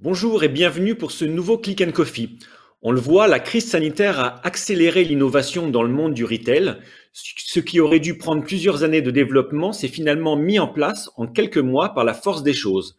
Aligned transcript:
Bonjour 0.00 0.44
et 0.44 0.48
bienvenue 0.48 0.94
pour 0.94 1.10
ce 1.10 1.24
nouveau 1.24 1.58
Click 1.58 1.80
and 1.80 1.92
Coffee. 1.92 2.38
On 2.82 2.92
le 2.92 3.00
voit, 3.00 3.26
la 3.26 3.40
crise 3.40 3.70
sanitaire 3.70 4.20
a 4.20 4.46
accéléré 4.46 5.04
l'innovation 5.04 5.68
dans 5.68 5.82
le 5.82 5.88
monde 5.88 6.14
du 6.14 6.24
retail. 6.24 6.76
Ce 7.12 7.60
qui 7.60 7.80
aurait 7.80 8.00
dû 8.00 8.18
prendre 8.18 8.44
plusieurs 8.44 8.84
années 8.84 9.02
de 9.02 9.10
développement 9.10 9.72
s'est 9.72 9.88
finalement 9.88 10.36
mis 10.36 10.58
en 10.58 10.68
place 10.68 11.10
en 11.16 11.26
quelques 11.26 11.58
mois 11.58 11.94
par 11.94 12.04
la 12.04 12.14
force 12.14 12.42
des 12.42 12.52
choses. 12.52 12.96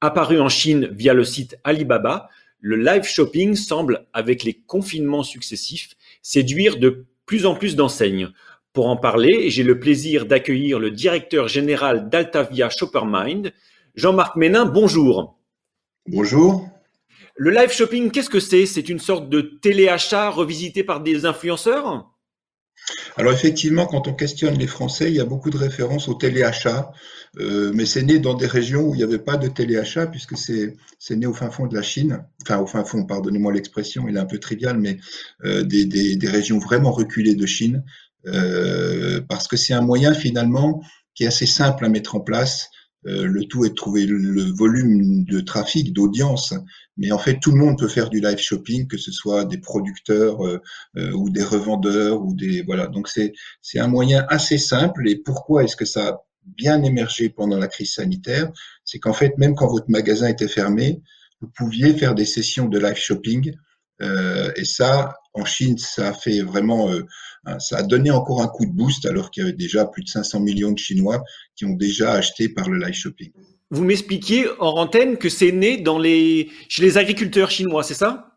Apparu 0.00 0.40
en 0.40 0.48
Chine 0.48 0.88
via 0.92 1.14
le 1.14 1.24
site 1.24 1.56
Alibaba, 1.64 2.28
le 2.60 2.76
live 2.76 3.04
shopping 3.04 3.54
semble, 3.54 4.06
avec 4.12 4.44
les 4.44 4.54
confinements 4.54 5.22
successifs, 5.22 5.96
séduire 6.22 6.76
de 6.76 7.06
plus 7.26 7.46
en 7.46 7.54
plus 7.54 7.76
d'enseignes. 7.76 8.28
Pour 8.72 8.88
en 8.88 8.96
parler, 8.96 9.50
j'ai 9.50 9.64
le 9.64 9.78
plaisir 9.78 10.24
d'accueillir 10.24 10.78
le 10.78 10.90
directeur 10.90 11.46
général 11.46 12.08
d'Altavia 12.08 12.70
Shoppermind, 12.70 13.52
Jean-Marc 13.94 14.36
Ménin. 14.36 14.64
Bonjour. 14.64 15.38
Bonjour. 16.08 16.66
Le 17.36 17.50
live 17.50 17.70
shopping, 17.70 18.10
qu'est-ce 18.10 18.30
que 18.30 18.40
c'est? 18.40 18.64
C'est 18.64 18.88
une 18.88 18.98
sorte 18.98 19.28
de 19.28 19.42
téléachat 19.42 20.30
revisité 20.30 20.84
par 20.84 21.02
des 21.02 21.26
influenceurs? 21.26 22.08
Alors 23.16 23.32
effectivement, 23.32 23.86
quand 23.86 24.08
on 24.08 24.14
questionne 24.14 24.58
les 24.58 24.66
Français, 24.66 25.08
il 25.08 25.16
y 25.16 25.20
a 25.20 25.26
beaucoup 25.26 25.50
de 25.50 25.58
références 25.58 26.08
au 26.08 26.14
téléachat, 26.14 26.92
euh, 27.38 27.72
mais 27.74 27.84
c'est 27.84 28.02
né 28.02 28.18
dans 28.18 28.34
des 28.34 28.46
régions 28.46 28.88
où 28.88 28.94
il 28.94 28.98
n'y 28.98 29.04
avait 29.04 29.18
pas 29.18 29.36
de 29.36 29.48
téléachat, 29.48 30.06
puisque 30.06 30.36
c'est 30.36 31.16
né 31.16 31.26
au 31.26 31.34
fin 31.34 31.50
fond 31.50 31.66
de 31.66 31.74
la 31.74 31.82
Chine, 31.82 32.24
enfin 32.42 32.58
au 32.58 32.66
fin 32.66 32.84
fond, 32.84 33.04
pardonnez-moi 33.04 33.52
l'expression, 33.52 34.08
il 34.08 34.16
est 34.16 34.20
un 34.20 34.26
peu 34.26 34.38
trivial, 34.38 34.78
mais 34.78 34.98
euh, 35.44 35.62
des, 35.62 35.84
des, 35.84 36.28
régions 36.28 36.58
vraiment 36.58 36.90
reculées 36.90 37.34
de 37.34 37.46
Chine, 37.46 37.84
parce 38.24 39.48
que 39.48 39.56
c'est 39.56 39.74
un 39.74 39.80
moyen 39.80 40.14
finalement 40.14 40.82
qui 41.14 41.24
est 41.24 41.26
assez 41.26 41.46
simple 41.46 41.84
à 41.84 41.88
mettre 41.88 42.14
en 42.14 42.20
place, 42.20 42.70
euh, 43.06 43.26
le 43.26 43.44
tout 43.46 43.64
est 43.64 43.70
de 43.70 43.74
trouver 43.74 44.06
le 44.06 44.42
volume 44.52 45.24
de 45.24 45.40
trafic, 45.40 45.92
d'audience. 45.92 46.54
Mais 46.96 47.10
en 47.10 47.18
fait, 47.18 47.38
tout 47.40 47.50
le 47.50 47.58
monde 47.58 47.78
peut 47.78 47.88
faire 47.88 48.10
du 48.10 48.20
live 48.20 48.38
shopping, 48.38 48.86
que 48.86 48.96
ce 48.96 49.10
soit 49.10 49.44
des 49.44 49.58
producteurs 49.58 50.46
euh, 50.46 50.60
euh, 50.96 51.10
ou 51.12 51.28
des 51.30 51.42
revendeurs 51.42 52.22
ou 52.22 52.34
des 52.34 52.62
voilà. 52.62 52.86
Donc 52.86 53.08
c'est 53.08 53.32
c'est 53.60 53.80
un 53.80 53.88
moyen 53.88 54.24
assez 54.28 54.58
simple. 54.58 55.08
Et 55.08 55.16
pourquoi 55.16 55.64
est-ce 55.64 55.76
que 55.76 55.84
ça 55.84 56.08
a 56.08 56.24
bien 56.44 56.82
émergé 56.82 57.28
pendant 57.28 57.58
la 57.58 57.66
crise 57.66 57.94
sanitaire? 57.94 58.52
C'est 58.84 58.98
qu'en 59.00 59.12
fait, 59.12 59.36
même 59.36 59.54
quand 59.56 59.68
votre 59.68 59.90
magasin 59.90 60.28
était 60.28 60.48
fermé, 60.48 61.02
vous 61.40 61.48
pouviez 61.48 61.94
faire 61.94 62.14
des 62.14 62.24
sessions 62.24 62.68
de 62.68 62.78
live 62.78 62.96
shopping. 62.96 63.52
Et 64.56 64.64
ça, 64.64 65.14
en 65.34 65.44
Chine, 65.44 65.78
ça 65.78 66.08
a 66.08 66.12
fait 66.12 66.40
vraiment 66.40 66.90
Hein, 67.44 67.58
ça 67.58 67.78
a 67.78 67.82
donné 67.82 68.10
encore 68.10 68.40
un 68.40 68.46
coup 68.46 68.66
de 68.66 68.70
boost 68.70 69.04
alors 69.04 69.30
qu'il 69.30 69.42
y 69.42 69.46
avait 69.46 69.56
déjà 69.56 69.84
plus 69.84 70.04
de 70.04 70.08
500 70.08 70.40
millions 70.40 70.70
de 70.70 70.78
Chinois 70.78 71.24
qui 71.56 71.64
ont 71.64 71.74
déjà 71.74 72.12
acheté 72.12 72.48
par 72.48 72.68
le 72.68 72.78
live 72.78 72.94
shopping. 72.94 73.32
Vous 73.70 73.84
m'expliquiez 73.84 74.46
en 74.60 74.76
antenne 74.76 75.16
que 75.16 75.28
c'est 75.28 75.50
né 75.50 75.78
dans 75.78 75.98
les, 75.98 76.50
chez 76.68 76.82
les 76.82 76.98
agriculteurs 76.98 77.50
chinois, 77.50 77.82
c'est 77.82 77.94
ça? 77.94 78.28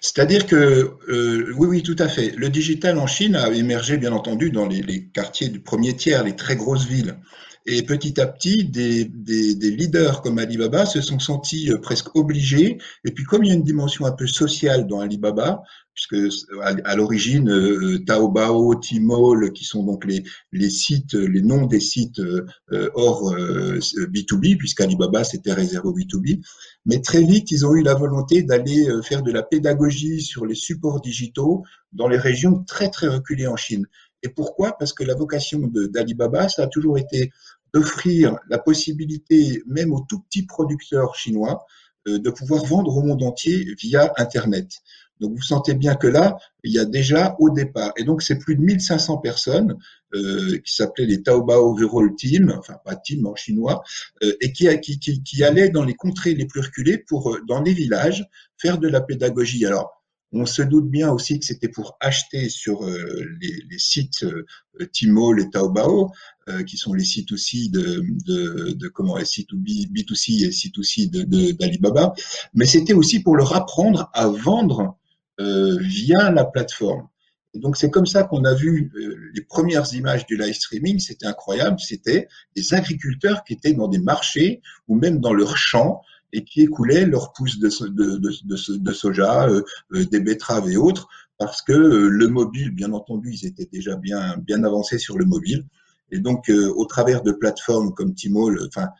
C'est-à-dire 0.00 0.46
que, 0.46 0.96
euh, 1.08 1.52
oui, 1.56 1.68
oui, 1.68 1.82
tout 1.82 1.94
à 1.98 2.08
fait. 2.08 2.32
Le 2.36 2.48
digital 2.48 2.98
en 2.98 3.06
Chine 3.06 3.36
a 3.36 3.48
émergé, 3.50 3.98
bien 3.98 4.12
entendu, 4.12 4.50
dans 4.50 4.66
les, 4.66 4.82
les, 4.82 5.06
quartiers 5.06 5.48
du 5.48 5.60
premier 5.60 5.94
tiers, 5.94 6.24
les 6.24 6.34
très 6.34 6.56
grosses 6.56 6.86
villes. 6.86 7.18
Et 7.64 7.82
petit 7.82 8.20
à 8.20 8.26
petit, 8.26 8.64
des, 8.64 9.04
des, 9.04 9.54
des, 9.54 9.70
leaders 9.70 10.20
comme 10.22 10.38
Alibaba 10.38 10.84
se 10.84 11.00
sont 11.00 11.20
sentis 11.20 11.70
euh, 11.70 11.78
presque 11.78 12.14
obligés. 12.16 12.78
Et 13.04 13.12
puis, 13.12 13.24
comme 13.24 13.44
il 13.44 13.48
y 13.48 13.50
a 13.52 13.54
une 13.54 13.62
dimension 13.62 14.04
un 14.04 14.12
peu 14.12 14.26
sociale 14.26 14.88
dans 14.88 14.98
Alibaba, 14.98 15.62
puisque 15.94 16.16
à, 16.62 16.96
l'origine, 16.96 17.50
euh, 17.50 18.02
Taobao, 18.04 18.74
Tmall, 18.74 19.52
qui 19.52 19.64
sont 19.64 19.84
donc 19.84 20.04
les, 20.04 20.70
sites, 20.70 21.14
les 21.14 21.42
noms 21.42 21.66
des 21.66 21.80
sites 21.80 22.18
euh, 22.18 22.46
hors 22.94 23.32
B2B, 23.34 24.56
puisqu'Alibaba 24.56 25.22
c'était 25.22 25.52
réservé 25.52 25.88
au 25.88 25.94
B2B, 25.94 26.40
mais 26.86 27.00
très 27.00 27.22
vite, 27.22 27.50
ils 27.50 27.66
ont 27.66 27.74
eu 27.74 27.82
la 27.82 27.94
volonté 27.94 28.42
d'aller 28.42 28.86
faire 29.04 29.22
de 29.22 29.30
la 29.30 29.42
pédagogie 29.42 30.22
sur 30.22 30.46
les 30.46 30.54
supports 30.54 31.02
digitaux 31.02 31.62
dans 31.92 32.08
les 32.08 32.18
régions 32.18 32.64
très 32.64 32.88
très 32.88 33.08
reculées 33.08 33.46
en 33.46 33.56
Chine. 33.56 33.86
Et 34.22 34.28
pourquoi? 34.28 34.76
Parce 34.78 34.92
que 34.92 35.04
la 35.04 35.14
vocation 35.14 35.58
d'Alibaba, 35.72 36.48
ça 36.48 36.62
a 36.62 36.66
toujours 36.68 36.96
été 36.96 37.32
d'offrir 37.72 38.38
la 38.48 38.58
possibilité, 38.58 39.62
même 39.66 39.92
aux 39.92 40.04
tout 40.08 40.20
petits 40.20 40.46
producteurs 40.46 41.14
chinois, 41.14 41.64
euh, 42.08 42.18
de 42.18 42.30
pouvoir 42.30 42.64
vendre 42.64 42.96
au 42.96 43.02
monde 43.02 43.22
entier 43.22 43.74
via 43.80 44.12
Internet. 44.16 44.82
Donc 45.20 45.36
vous 45.36 45.42
sentez 45.42 45.74
bien 45.74 45.94
que 45.94 46.08
là, 46.08 46.36
il 46.64 46.72
y 46.72 46.80
a 46.80 46.84
déjà 46.84 47.36
au 47.38 47.48
départ, 47.48 47.92
et 47.96 48.02
donc 48.02 48.22
c'est 48.22 48.38
plus 48.38 48.56
de 48.56 48.60
1500 48.60 49.18
personnes 49.18 49.76
euh, 50.14 50.58
qui 50.64 50.74
s'appelaient 50.74 51.06
les 51.06 51.22
Taobao 51.22 51.76
Viral 51.76 52.14
Team, 52.16 52.52
enfin 52.58 52.74
pas 52.84 52.96
team 52.96 53.24
en 53.26 53.36
chinois, 53.36 53.84
euh, 54.24 54.32
et 54.40 54.52
qui, 54.52 54.68
qui, 54.80 55.22
qui, 55.22 55.44
allaient 55.44 55.68
dans 55.68 55.84
les 55.84 55.94
contrées 55.94 56.34
les 56.34 56.46
plus 56.46 56.60
reculées 56.60 56.98
pour, 56.98 57.38
dans 57.46 57.62
les 57.62 57.72
villages, 57.72 58.26
faire 58.58 58.78
de 58.78 58.88
la 58.88 59.00
pédagogie. 59.00 59.64
Alors, 59.64 60.01
on 60.32 60.46
se 60.46 60.62
doute 60.62 60.88
bien 60.88 61.10
aussi 61.10 61.38
que 61.38 61.44
c'était 61.44 61.68
pour 61.68 61.96
acheter 62.00 62.48
sur 62.48 62.84
euh, 62.84 63.24
les, 63.40 63.78
sites 63.78 64.24
euh, 64.24 64.46
Tmall 64.92 65.40
et 65.40 65.50
Taobao, 65.50 66.10
euh, 66.48 66.62
qui 66.62 66.76
sont 66.76 66.94
les 66.94 67.04
sites 67.04 67.32
aussi 67.32 67.68
de, 67.68 68.02
de, 68.26 68.72
de 68.72 68.88
comment 68.88 69.18
les 69.18 69.24
sites 69.24 69.52
B2C 69.52 70.44
et 70.44 70.50
C2C 70.50 71.10
d'Alibaba, 71.56 72.14
mais 72.54 72.64
c'était 72.64 72.94
aussi 72.94 73.20
pour 73.20 73.36
leur 73.36 73.54
apprendre 73.54 74.10
à 74.14 74.28
vendre 74.28 74.96
via 75.38 76.30
la 76.30 76.44
plateforme. 76.44 77.08
Donc 77.54 77.76
c'est 77.76 77.90
comme 77.90 78.06
ça 78.06 78.22
qu'on 78.22 78.44
a 78.44 78.54
vu 78.54 78.92
les 79.34 79.42
premières 79.42 79.92
images 79.92 80.24
du 80.26 80.36
live 80.36 80.54
streaming, 80.54 81.00
c'était 81.00 81.26
incroyable, 81.26 81.80
c'était 81.80 82.28
des 82.54 82.74
agriculteurs 82.74 83.42
qui 83.42 83.54
étaient 83.54 83.72
dans 83.72 83.88
des 83.88 83.98
marchés 83.98 84.62
ou 84.86 84.94
même 84.94 85.18
dans 85.18 85.32
leurs 85.32 85.56
champs 85.56 86.00
et 86.32 86.44
qui 86.44 86.62
écoulaient 86.62 87.06
leurs 87.06 87.32
pousses 87.32 87.58
de, 87.58 87.68
de, 87.88 88.78
de, 88.78 88.92
soja, 88.92 89.48
euh, 89.48 89.62
euh, 89.92 90.04
des 90.06 90.20
betteraves 90.20 90.68
et 90.70 90.76
autres, 90.76 91.08
parce 91.38 91.62
que 91.62 91.72
euh, 91.72 92.08
le 92.08 92.28
mobile, 92.28 92.70
bien 92.70 92.92
entendu, 92.92 93.32
ils 93.34 93.46
étaient 93.46 93.68
déjà 93.70 93.96
bien, 93.96 94.36
bien 94.38 94.64
avancés 94.64 94.98
sur 94.98 95.18
le 95.18 95.24
mobile. 95.24 95.66
Et 96.10 96.18
donc, 96.18 96.50
au 96.50 96.84
travers 96.84 97.22
de 97.22 97.32
plateformes 97.32 97.94
comme 97.94 98.14
Tmall, 98.14 98.60
enfin, 98.68 98.90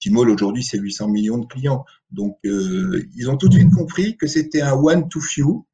Tmall 0.00 0.30
aujourd'hui, 0.30 0.62
c'est 0.62 0.78
800 0.78 1.08
millions 1.08 1.36
de 1.36 1.44
clients. 1.44 1.84
Donc, 2.10 2.38
ils 2.42 3.28
ont 3.28 3.36
tout 3.36 3.50
de 3.50 3.54
suite 3.56 3.70
compris 3.70 4.16
que 4.16 4.26
c'était 4.26 4.62
un 4.62 4.72
one 4.72 5.10
to 5.10 5.20
few, 5.20 5.66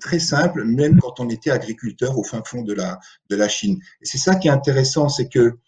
très 0.00 0.18
simple, 0.18 0.64
même 0.64 0.98
quand 0.98 1.20
on 1.20 1.28
était 1.28 1.52
agriculteur 1.52 2.18
au 2.18 2.24
fin 2.24 2.42
fond 2.44 2.62
de 2.62 2.72
la, 2.72 2.98
de 3.30 3.36
la 3.36 3.46
Chine. 3.46 3.78
C'est 4.02 4.18
ça 4.18 4.34
qui 4.34 4.48
est 4.48 4.50
intéressant, 4.50 5.08
c'est 5.08 5.28
que, 5.28 5.58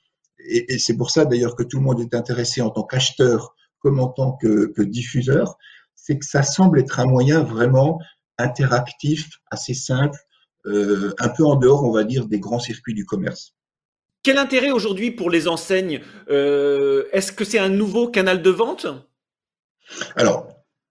et 0.40 0.80
c'est 0.80 0.96
pour 0.96 1.12
ça 1.12 1.24
d'ailleurs 1.24 1.54
que 1.54 1.62
tout 1.62 1.76
le 1.76 1.84
monde 1.84 2.00
est 2.00 2.16
intéressé 2.16 2.60
en 2.60 2.70
tant 2.70 2.82
qu'acheteur 2.82 3.54
comme 3.80 4.00
en 4.00 4.08
tant 4.08 4.32
que, 4.32 4.82
diffuseur, 4.82 5.56
c'est 5.94 6.18
que 6.18 6.24
ça 6.24 6.42
semble 6.42 6.80
être 6.80 7.00
un 7.00 7.06
moyen 7.06 7.42
vraiment 7.42 8.00
interactif, 8.38 9.28
assez 9.50 9.74
simple, 9.74 10.18
euh, 10.66 11.12
un 11.18 11.28
peu 11.28 11.44
en 11.44 11.56
dehors, 11.56 11.84
on 11.84 11.92
va 11.92 12.04
dire, 12.04 12.26
des 12.26 12.40
grands 12.40 12.58
circuits 12.58 12.94
du 12.94 13.04
commerce. 13.04 13.54
Quel 14.22 14.38
intérêt 14.38 14.70
aujourd'hui 14.70 15.10
pour 15.10 15.30
les 15.30 15.48
enseignes 15.48 16.00
euh, 16.28 17.04
Est-ce 17.12 17.32
que 17.32 17.44
c'est 17.44 17.58
un 17.58 17.68
nouveau 17.68 18.08
canal 18.08 18.42
de 18.42 18.50
vente? 18.50 18.86
Alors, 20.16 20.48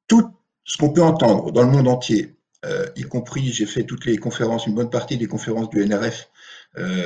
tout 0.07 0.31
ce 0.63 0.77
qu'on 0.77 0.91
peut 0.91 1.03
entendre 1.03 1.51
dans 1.51 1.63
le 1.63 1.69
monde 1.69 1.87
entier, 1.87 2.35
euh, 2.65 2.87
y 2.95 3.03
compris, 3.03 3.51
j'ai 3.51 3.65
fait 3.65 3.83
toutes 3.83 4.05
les 4.05 4.17
conférences, 4.17 4.65
une 4.65 4.75
bonne 4.75 4.89
partie 4.89 5.17
des 5.17 5.27
conférences 5.27 5.69
du 5.69 5.85
NRF 5.85 6.29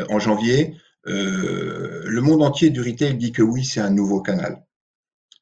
en 0.09 0.19
janvier, 0.19 0.75
le 1.05 2.19
monde 2.19 2.43
entier 2.43 2.71
du 2.71 2.81
retail 2.81 3.15
dit 3.15 3.31
que 3.31 3.41
oui, 3.41 3.63
c'est 3.63 3.79
un 3.79 3.89
nouveau 3.89 4.21
canal 4.21 4.61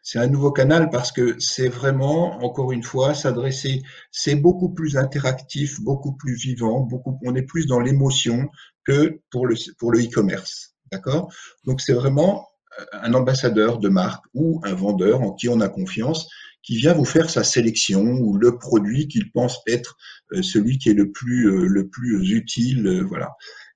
c'est 0.02 0.20
un 0.20 0.28
nouveau 0.28 0.52
canal 0.52 0.90
parce 0.90 1.12
que 1.12 1.36
c'est 1.40 1.68
vraiment, 1.68 2.44
encore 2.44 2.72
une 2.72 2.84
fois, 2.84 3.14
s'adresser, 3.14 3.82
c'est 4.12 4.36
beaucoup 4.36 4.70
plus 4.70 4.98
interactif, 4.98 5.82
beaucoup 5.82 6.14
plus 6.14 6.36
vivant, 6.36 6.82
beaucoup, 6.82 7.20
on 7.24 7.36
est 7.36 7.44
plus 7.44 7.68
dans 7.68 7.80
l'émotion 7.80 8.50
que 8.86 9.20
pour 9.30 9.46
le, 9.46 9.56
pour 9.78 9.92
le 9.92 10.00
e-commerce. 10.00 10.76
D'accord? 10.92 11.32
Donc, 11.66 11.82
c'est 11.82 11.94
vraiment 11.94 12.48
euh, 12.80 12.86
un 12.94 13.14
ambassadeur 13.14 13.78
de 13.78 13.90
marque 13.90 14.24
ou 14.34 14.62
un 14.64 14.74
vendeur 14.74 15.22
en 15.22 15.34
qui 15.34 15.50
on 15.50 15.62
a 15.62 15.70
confiance 15.70 16.28
qui 16.64 16.76
vient 16.76 16.94
vous 16.94 17.06
faire 17.06 17.30
sa 17.30 17.44
sélection 17.44 18.02
ou 18.02 18.38
le 18.38 18.58
produit 18.58 19.08
qu'il 19.08 19.32
pense 19.32 19.60
être 19.68 19.96
euh, 20.34 20.42
celui 20.42 20.78
qui 20.78 20.90
est 20.90 20.94
le 20.94 21.12
plus, 21.12 21.50
euh, 21.50 21.68
le 21.68 21.88
plus 21.88 22.32
utile. 22.32 23.04
Voilà. 23.08 23.30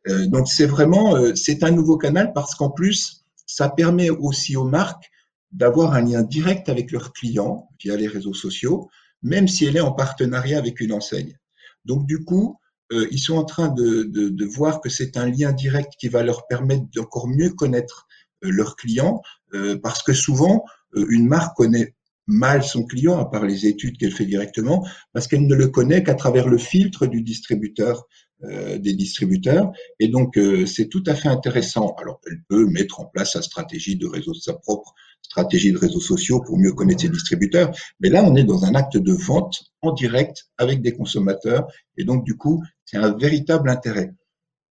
Donc, 0.06 0.50
c'est 0.50 0.66
vraiment, 0.66 1.34
c'est 1.34 1.64
un 1.64 1.72
nouveau 1.72 1.98
canal 1.98 2.34
parce 2.34 2.56
qu'en 2.56 2.70
plus, 2.70 3.24
ça 3.46 3.70
permet 3.70 4.10
aussi 4.10 4.58
aux 4.58 4.66
marques 4.66 5.10
d'avoir 5.54 5.94
un 5.94 6.02
lien 6.02 6.24
direct 6.24 6.68
avec 6.68 6.92
leurs 6.92 7.14
clients 7.14 7.70
via 7.82 7.96
les 7.96 8.08
réseaux 8.08 8.34
sociaux, 8.34 8.90
même 9.22 9.48
si 9.48 9.66
elle 9.66 9.78
est 9.78 9.82
en 9.82 9.94
partenariat 9.94 10.58
avec 10.58 10.82
une 10.82 10.92
enseigne. 10.92 11.38
Donc 11.86 12.06
du 12.06 12.26
coup, 12.26 12.60
euh, 12.92 13.08
ils 13.12 13.20
sont 13.20 13.38
en 13.38 13.46
train 13.46 13.70
de, 13.70 14.04
de, 14.04 14.30
de 14.30 14.46
voir 14.46 14.82
que 14.82 14.90
c'est 14.90 15.16
un 15.16 15.30
lien 15.30 15.52
direct 15.52 15.94
qui 16.00 16.10
va 16.10 16.24
leur 16.24 16.48
permettre 16.48 16.84
d'encore 16.94 17.28
mieux 17.28 17.52
connaître 17.52 18.08
euh, 18.44 18.50
leurs 18.52 18.76
clients, 18.76 19.22
euh, 19.54 19.78
parce 19.78 20.04
que 20.04 20.14
souvent, 20.14 20.66
une 21.10 21.28
marque 21.28 21.58
connaît 21.58 21.96
mal 22.28 22.64
son 22.64 22.86
client, 22.86 23.18
à 23.20 23.26
part 23.26 23.46
les 23.46 23.66
études 23.66 23.98
qu'elle 23.98 24.12
fait 24.12 24.26
directement, 24.26 24.88
parce 25.12 25.28
qu'elle 25.28 25.48
ne 25.48 25.56
le 25.56 25.68
connaît 25.68 26.04
qu'à 26.04 26.16
travers 26.16 26.48
le 26.48 26.58
filtre 26.58 27.08
du 27.08 27.22
distributeur 27.22 28.08
euh, 28.44 28.78
des 28.78 28.94
distributeurs. 28.94 29.72
Et 30.00 30.08
donc, 30.10 30.38
euh, 30.38 30.66
c'est 30.66 30.88
tout 30.88 31.04
à 31.06 31.16
fait 31.16 31.30
intéressant. 31.30 31.96
Alors, 31.98 32.20
elle 32.28 32.42
peut 32.50 32.66
mettre 32.66 33.00
en 33.00 33.06
place 33.06 33.34
sa 33.34 33.42
stratégie 33.42 33.96
de 33.96 34.06
réseau, 34.06 34.34
sa 34.34 34.54
propre 34.54 34.94
stratégie 35.24 35.72
de 35.72 35.78
réseaux 35.78 36.00
sociaux 36.00 36.42
pour 36.42 36.58
mieux 36.60 36.74
connaître 36.74 37.02
ses 37.02 37.10
distributeurs. 37.10 37.76
Mais 38.00 38.10
là, 38.10 38.24
on 38.24 38.36
est 38.36 38.44
dans 38.44 38.66
un 38.66 38.76
acte 38.76 38.98
de 38.98 39.14
vente 39.14 39.64
en 39.82 39.92
direct 39.92 40.46
avec 40.58 40.82
des 40.82 40.94
consommateurs. 40.94 41.68
Et 41.98 42.04
donc, 42.04 42.24
du 42.24 42.38
coup, 42.38 42.64
c'est 42.86 42.98
un 42.98 43.18
véritable 43.18 43.70
intérêt. 43.70 44.14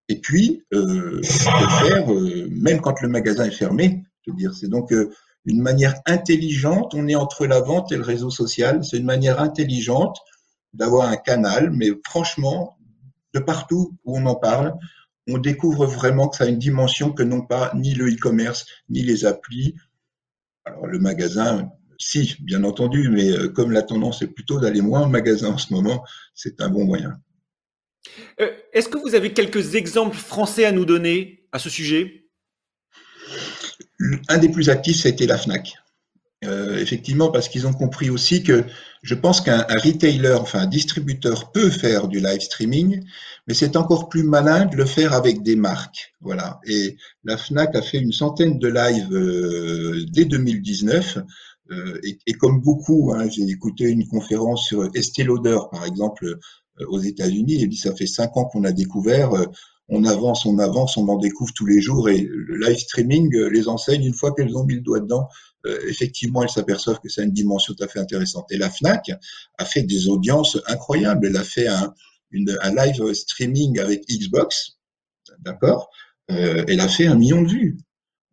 Et 0.09 0.21
puis, 0.21 0.63
euh, 0.73 1.21
faire, 1.23 2.13
euh, 2.13 2.49
même 2.51 2.81
quand 2.81 3.01
le 3.01 3.09
magasin 3.09 3.47
est 3.47 3.51
fermé, 3.51 4.05
je 4.25 4.31
veux 4.31 4.37
dire, 4.37 4.55
c'est 4.55 4.69
donc 4.69 4.93
une 5.45 5.61
manière 5.61 5.95
intelligente. 6.07 6.95
On 6.95 7.09
est 7.09 7.15
entre 7.15 7.47
la 7.47 7.61
vente 7.61 7.91
et 7.93 7.97
le 7.97 8.03
réseau 8.03 8.31
social. 8.31 8.85
C'est 8.85 8.99
une 8.99 9.05
manière 9.05 9.41
intelligente 9.41 10.19
d'avoir 10.73 11.09
un 11.09 11.17
canal, 11.17 11.71
mais 11.71 11.91
franchement, 12.07 12.77
de 13.35 13.41
partout 13.41 13.97
où 14.05 14.19
on 14.19 14.27
en 14.27 14.35
parle, 14.35 14.75
on 15.29 15.39
découvre 15.39 15.87
vraiment 15.87 16.29
que 16.29 16.37
ça 16.37 16.45
a 16.45 16.49
une 16.49 16.59
dimension 16.59 17.13
que 17.13 17.23
n'ont 17.23 17.43
pas 17.43 17.73
ni 17.75 17.95
le 17.95 18.11
e-commerce, 18.11 18.67
ni 18.89 19.03
les 19.03 19.25
applis. 19.25 19.75
Alors 20.65 20.87
le 20.87 20.99
magasin, 20.99 21.71
si, 21.99 22.37
bien 22.41 22.65
entendu, 22.65 23.09
mais 23.09 23.31
euh, 23.31 23.49
comme 23.49 23.73
la 23.73 23.83
tendance 23.83 24.23
est 24.23 24.29
plutôt 24.29 24.61
d'aller 24.61 24.81
moins 24.81 25.07
au 25.07 25.09
magasin 25.09 25.51
en 25.51 25.59
ce 25.59 25.73
moment, 25.73 26.05
c'est 26.35 26.61
un 26.61 26.69
bon 26.69 26.85
moyen. 26.85 27.21
Euh, 28.41 28.51
est-ce 28.73 28.89
que 28.89 28.99
vous 28.99 29.15
avez 29.15 29.33
quelques 29.33 29.75
exemples 29.75 30.17
français 30.17 30.65
à 30.65 30.73
nous 30.73 30.85
donner 30.85 31.47
à 31.53 31.59
ce 31.59 31.71
sujet? 31.71 32.27
Un 34.29 34.39
des 34.39 34.49
plus 34.49 34.69
actifs, 34.69 35.07
été 35.07 35.27
la 35.27 35.39
FNAC. 35.39 35.75
Euh, 36.45 36.79
effectivement, 36.79 37.31
parce 37.31 37.49
qu'ils 37.49 37.69
ont 37.69 37.73
compris 37.73 38.11
aussi 38.11 38.43
que 38.43 38.65
je 39.03 39.15
pense 39.15 39.41
qu'un 39.41 39.65
retailer, 39.69 40.37
enfin 40.41 40.61
un 40.61 40.67
distributeur 40.67 41.53
peut 41.53 41.71
faire 41.71 42.09
du 42.09 42.19
live 42.19 42.41
streaming, 42.41 43.05
mais 43.47 43.55
c'est 43.55 43.77
encore 43.77 44.09
plus 44.09 44.25
malin 44.25 44.67
de 44.67 44.77
le 44.77 44.85
faire 44.85 45.13
avec 45.13 45.43
des 45.43 45.55
marques. 45.55 46.15
Voilà. 46.21 46.61
Et 46.67 46.97
la 47.23 47.37
Fnac 47.37 47.77
a 47.77 47.83
fait 47.83 47.99
une 47.99 48.13
centaine 48.13 48.59
de 48.59 48.69
lives 48.69 49.13
euh, 49.13 50.05
dès 50.11 50.25
2019. 50.25 51.19
Euh, 51.71 52.01
et, 52.03 52.19
et, 52.27 52.33
comme 52.33 52.61
beaucoup, 52.61 53.13
hein, 53.15 53.29
j'ai 53.31 53.45
écouté 53.45 53.85
une 53.85 54.07
conférence 54.09 54.67
sur 54.67 54.91
Estée 54.95 55.23
Lauder, 55.23 55.59
par 55.71 55.85
exemple, 55.85 56.39
aux 56.89 56.99
États-Unis. 56.99 57.59
Il 57.61 57.69
dit 57.69 57.77
ça 57.77 57.95
fait 57.95 58.07
cinq 58.07 58.37
ans 58.37 58.47
qu'on 58.47 58.65
a 58.65 58.73
découvert 58.73 59.31
on 59.93 60.05
avance, 60.05 60.47
on 60.47 60.59
avance, 60.59 60.97
on 60.97 61.07
en 61.09 61.19
découvre 61.19 61.53
tous 61.55 61.67
les 61.67 61.81
jours 61.81 62.09
et 62.09 62.23
le 62.23 62.59
live 62.59 62.79
streaming, 62.79 63.31
les 63.31 63.69
enseignes, 63.69 64.05
une 64.05 64.15
fois 64.15 64.35
qu'elles 64.35 64.57
ont 64.57 64.65
mis 64.65 64.75
le 64.75 64.81
doigt 64.81 65.01
dedans, 65.01 65.29
euh, 65.67 65.79
effectivement, 65.89 66.43
elles 66.43 66.49
s'aperçoivent 66.49 67.01
que 67.01 67.09
c'est 67.09 67.23
une 67.23 67.33
dimension 67.33 67.75
tout 67.75 67.85
à 67.85 67.89
fait 67.89 68.01
intéressante. 68.01 68.47
Et 68.51 68.59
la 68.59 68.71
FNAC 68.71 69.13
a 69.59 69.65
fait 69.65 69.83
des 69.83 70.09
audiences 70.09 70.59
incroyables. 70.67 71.27
Elle 71.27 71.37
a 71.37 71.45
fait 71.45 71.69
un, 71.69 71.95
live 72.33 73.13
streaming 73.13 73.79
avec 73.79 74.05
Xbox, 74.09 74.79
d'accord 75.41 75.91
euh, 76.31 76.65
Elle 76.67 76.81
a 76.81 76.89
fait 76.89 77.07
un 77.07 77.15
million 77.15 77.43
de 77.43 77.49
vues. 77.49 77.79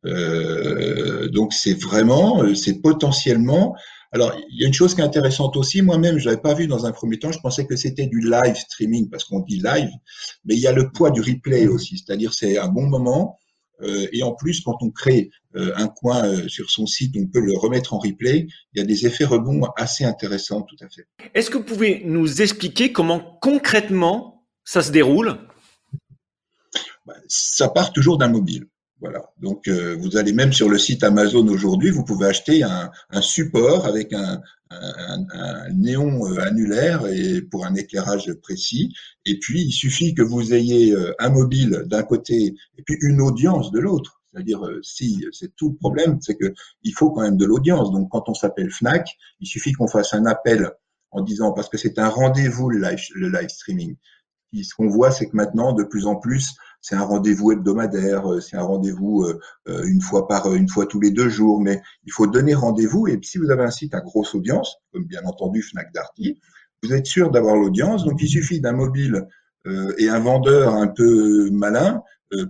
Euh, 0.06 1.28
donc 1.30 1.54
c'est 1.54 1.74
vraiment, 1.74 2.44
c'est 2.56 2.82
potentiellement. 2.82 3.76
Alors 4.12 4.34
il 4.50 4.60
y 4.60 4.64
a 4.64 4.68
une 4.68 4.74
chose 4.74 4.96
qui 4.96 5.02
est 5.02 5.04
intéressante 5.04 5.56
aussi. 5.58 5.82
Moi-même, 5.82 6.18
je 6.18 6.26
l'avais 6.26 6.42
pas 6.42 6.54
vu 6.54 6.68
dans 6.68 6.86
un 6.86 6.92
premier 6.92 7.20
temps. 7.20 7.32
Je 7.32 7.40
pensais 7.40 7.66
que 7.66 7.76
c'était 7.76 8.08
du 8.08 8.22
live 8.22 8.56
streaming 8.56 9.10
parce 9.10 9.24
qu'on 9.24 9.40
dit 9.40 9.62
live, 9.62 9.90
mais 10.46 10.56
il 10.56 10.60
y 10.60 10.68
a 10.68 10.72
le 10.72 10.92
poids 10.92 11.12
du 11.12 11.22
replay 11.22 11.68
aussi. 11.68 11.98
C'est-à-dire 11.98 12.34
c'est 12.34 12.58
un 12.58 12.68
bon 12.68 12.88
moment 12.88 13.38
euh, 13.82 14.08
et 14.12 14.24
en 14.24 14.34
plus, 14.34 14.62
quand 14.62 14.78
on 14.82 14.92
crée 14.92 15.30
euh, 15.56 15.72
un 15.76 15.88
coin 15.88 16.26
euh, 16.26 16.48
sur 16.48 16.70
son 16.70 16.86
site, 16.86 17.16
on 17.18 17.28
peut 17.28 17.40
le 17.40 17.58
remettre 17.58 17.94
en 17.94 18.00
replay. 18.00 18.48
Il 18.74 18.80
y 18.80 18.82
a 18.82 18.86
des 18.86 19.06
effets 19.06 19.26
rebonds 19.26 19.62
assez 19.78 20.04
intéressants, 20.04 20.64
tout 20.64 20.76
à 20.82 20.90
fait. 20.90 21.08
Est-ce 21.34 21.50
que 21.50 21.58
vous 21.58 21.64
pouvez 21.64 22.04
nous 22.06 22.42
expliquer 22.42 22.92
comment 22.92 23.38
concrètement 23.42 24.46
ça 24.64 24.82
se 24.82 24.92
déroule? 24.92 25.38
Bah, 27.06 27.16
Ça 27.28 27.70
part 27.70 27.94
toujours 27.94 28.18
d'un 28.18 28.30
mobile. 28.30 28.66
Voilà. 29.02 29.24
Donc, 29.40 29.70
vous 29.70 30.18
allez 30.18 30.34
même 30.34 30.52
sur 30.52 30.68
le 30.68 30.78
site 30.78 31.04
Amazon 31.04 31.48
aujourd'hui, 31.48 31.90
vous 31.90 32.04
pouvez 32.04 32.28
acheter 32.28 32.64
un, 32.64 32.92
un 33.12 33.22
support 33.22 33.86
avec 33.86 34.12
un, 34.12 34.42
un, 34.72 35.26
un, 35.34 35.70
néon 35.74 36.28
euh, 36.28 36.40
annulaire 36.42 37.06
et 37.08 37.42
pour 37.42 37.66
un 37.66 37.76
éclairage 37.76 38.32
précis. 38.42 38.94
Et 39.26 39.40
puis, 39.40 39.64
il 39.64 39.72
suffit 39.72 40.14
que 40.14 40.22
vous 40.22 40.54
ayez 40.54 40.94
euh, 40.94 41.14
un 41.20 41.30
mobile 41.30 41.84
d'un 41.86 42.04
côté 42.04 42.56
et 42.78 42.84
puis 42.84 42.98
une 43.02 43.22
audience 43.22 43.72
de 43.72 43.80
l'autre. 43.80 44.22
C'est-à-dire, 44.32 44.64
euh, 44.64 44.80
si 44.84 45.26
c'est 45.32 45.56
tout 45.56 45.70
le 45.70 45.76
problème, 45.76 46.20
c'est 46.22 46.36
que 46.36 46.54
il 46.84 46.94
faut 46.94 47.10
quand 47.12 47.22
même 47.22 47.38
de 47.38 47.46
l'audience. 47.46 47.92
Donc, 47.92 48.10
quand 48.12 48.30
on 48.30 48.34
s'appelle 48.34 48.72
Fnac, 48.72 49.18
il 49.40 49.48
suffit 49.48 49.74
qu'on 49.74 49.88
fasse 49.88 50.14
un 50.14 50.26
appel 50.26 50.70
en 51.12 51.22
disant 51.22 51.52
parce 51.52 51.70
que 51.70 51.78
c'est 51.78 51.98
un 51.98 52.10
rendez-vous 52.10 52.70
le 52.70 52.80
live, 52.80 53.00
le 53.16 53.30
live 53.30 53.50
streaming. 53.50 53.96
ce 54.54 54.76
qu'on 54.76 54.88
voit, 54.88 55.10
c'est 55.10 55.28
que 55.28 55.36
maintenant, 55.36 55.74
de 55.74 55.84
plus 55.84 56.06
en 56.06 56.16
plus, 56.16 56.54
c'est 56.82 56.96
un 56.96 57.04
rendez-vous 57.04 57.52
hebdomadaire, 57.52 58.32
euh, 58.32 58.40
c'est 58.40 58.56
un 58.56 58.64
rendez-vous 58.64 59.24
euh, 59.24 59.40
euh, 59.68 59.84
une 59.86 60.02
fois 60.02 60.28
par 60.28 60.54
une 60.54 60.70
fois 60.70 60.86
tous 60.86 61.00
les 61.00 61.12
deux 61.12 61.30
jours, 61.30 61.62
mais 61.62 61.82
il 62.06 62.12
faut 62.12 62.28
donner 62.28 62.54
rendez-vous. 62.54 63.08
Et 63.08 63.20
si 63.22 63.38
vous 63.38 63.52
avez 63.52 63.64
un 63.64 63.72
site 63.72 63.94
à 63.94 64.02
grosse 64.02 64.34
audience, 64.34 64.78
comme 64.94 65.06
bien 65.06 65.22
entendu 65.26 65.62
Fnac 65.62 65.92
Darty, 65.94 66.40
vous 66.84 66.94
êtes 66.94 67.06
sûr 67.06 67.32
d'avoir 67.32 67.56
l'audience. 67.56 68.06
Donc 68.06 68.22
il 68.22 68.30
suffit 68.30 68.62
d'un 68.62 68.74
mobile 68.74 69.28
et 69.98 70.08
un 70.08 70.20
vendeur 70.20 70.74
un 70.74 70.88
peu 70.88 71.52
malin 71.52 72.02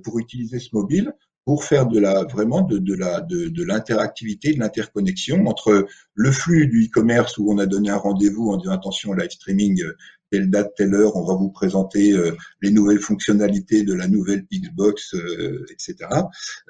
pour 0.04 0.20
utiliser 0.20 0.60
ce 0.60 0.70
mobile 0.74 1.14
pour 1.46 1.64
faire 1.64 1.88
de 1.88 2.00
la 2.00 2.24
vraiment 2.26 2.62
de, 2.62 2.78
de 2.78 2.94
la 2.94 3.22
de, 3.22 3.48
de 3.48 3.64
l'interactivité, 3.64 4.54
de 4.54 4.60
l'interconnexion 4.60 5.46
entre 5.48 5.88
le 6.14 6.32
flux 6.32 6.68
du 6.68 6.86
e-commerce 6.86 7.38
où 7.38 7.52
on 7.52 7.58
a 7.58 7.66
donné 7.66 7.90
un 7.90 7.98
rendez-vous 7.98 8.50
en 8.50 8.58
disant 8.58 8.74
attention 8.74 9.14
live 9.14 9.32
streaming 9.32 9.84
telle 10.32 10.50
date, 10.50 10.74
telle 10.76 10.94
heure, 10.94 11.16
on 11.16 11.26
va 11.26 11.34
vous 11.34 11.50
présenter 11.50 12.14
euh, 12.14 12.36
les 12.62 12.72
nouvelles 12.72 13.00
fonctionnalités 13.00 13.84
de 13.84 13.94
la 13.94 14.08
nouvelle 14.08 14.46
Xbox, 14.52 15.14
euh, 15.16 15.66
etc. 15.72 15.96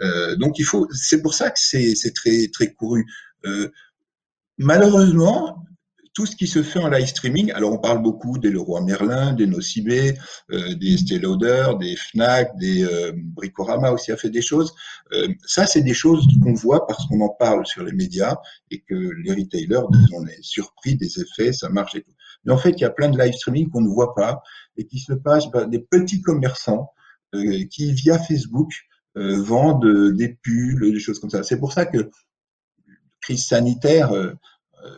Euh, 0.02 0.36
donc 0.36 0.60
il 0.60 0.66
faut, 0.66 0.88
c'est 0.92 1.22
pour 1.22 1.34
ça 1.34 1.50
que 1.50 1.60
c'est 1.60 2.14
très 2.14 2.48
très 2.48 2.74
couru. 2.74 3.06
malheureusement, 4.58 5.64
tout 6.20 6.26
ce 6.26 6.36
qui 6.36 6.48
se 6.48 6.64
fait 6.64 6.80
en 6.80 6.90
live 6.90 7.08
streaming, 7.08 7.50
alors 7.54 7.72
on 7.72 7.78
parle 7.78 8.02
beaucoup 8.02 8.38
des 8.38 8.50
Leroy 8.50 8.82
Merlin, 8.82 9.32
des 9.32 9.48
Nocibé, 9.48 10.16
des 10.50 10.94
Estée 10.96 11.18
Lauder, 11.18 11.68
des 11.80 11.96
Fnac, 11.96 12.58
des 12.58 12.86
Bricorama 13.16 13.92
aussi 13.92 14.12
a 14.12 14.18
fait 14.18 14.30
des 14.30 14.42
choses. 14.42 14.74
ça, 15.46 15.66
c'est 15.66 15.82
des 15.82 15.94
choses 15.94 16.28
qu'on 16.44 16.54
voit 16.54 16.86
parce 16.88 17.06
qu'on 17.08 17.22
en 17.22 17.30
parle 17.30 17.66
sur 17.66 17.86
les 17.86 17.94
médias 17.94 18.36
et 18.70 18.82
que 18.82 18.96
les 18.96 19.32
retailers 19.32 19.88
disent 19.94 20.10
on 20.14 20.28
est 20.28 20.42
surpris 20.42 20.98
des 20.98 21.22
effets, 21.22 21.54
ça 21.54 21.70
marche 21.70 21.96
et 21.96 22.02
tout. 22.02 22.12
Mais 22.44 22.52
en 22.52 22.58
fait, 22.58 22.72
il 22.72 22.82
y 22.82 22.86
a 22.86 22.90
plein 22.90 23.08
de 23.08 23.18
live 23.18 23.34
streaming 23.34 23.70
qu'on 23.70 23.80
ne 23.80 23.88
voit 23.88 24.14
pas 24.14 24.42
et 24.76 24.86
qui 24.86 25.00
se 25.00 25.14
passent 25.14 25.50
par 25.50 25.70
des 25.70 25.80
petits 25.80 26.22
commerçants 26.22 26.92
euh, 27.34 27.64
qui, 27.72 27.94
via 27.94 28.20
Facebook, 28.20 28.74
euh, 29.16 29.42
vendent 29.42 29.86
euh, 29.86 30.12
des 30.12 30.38
pulls, 30.42 30.92
des 30.92 31.00
choses 31.00 31.20
comme 31.20 31.30
ça. 31.30 31.44
C'est 31.44 31.60
pour 31.60 31.72
ça 31.72 31.86
que 31.86 32.10
crise 33.22 33.46
sanitaire, 33.46 34.12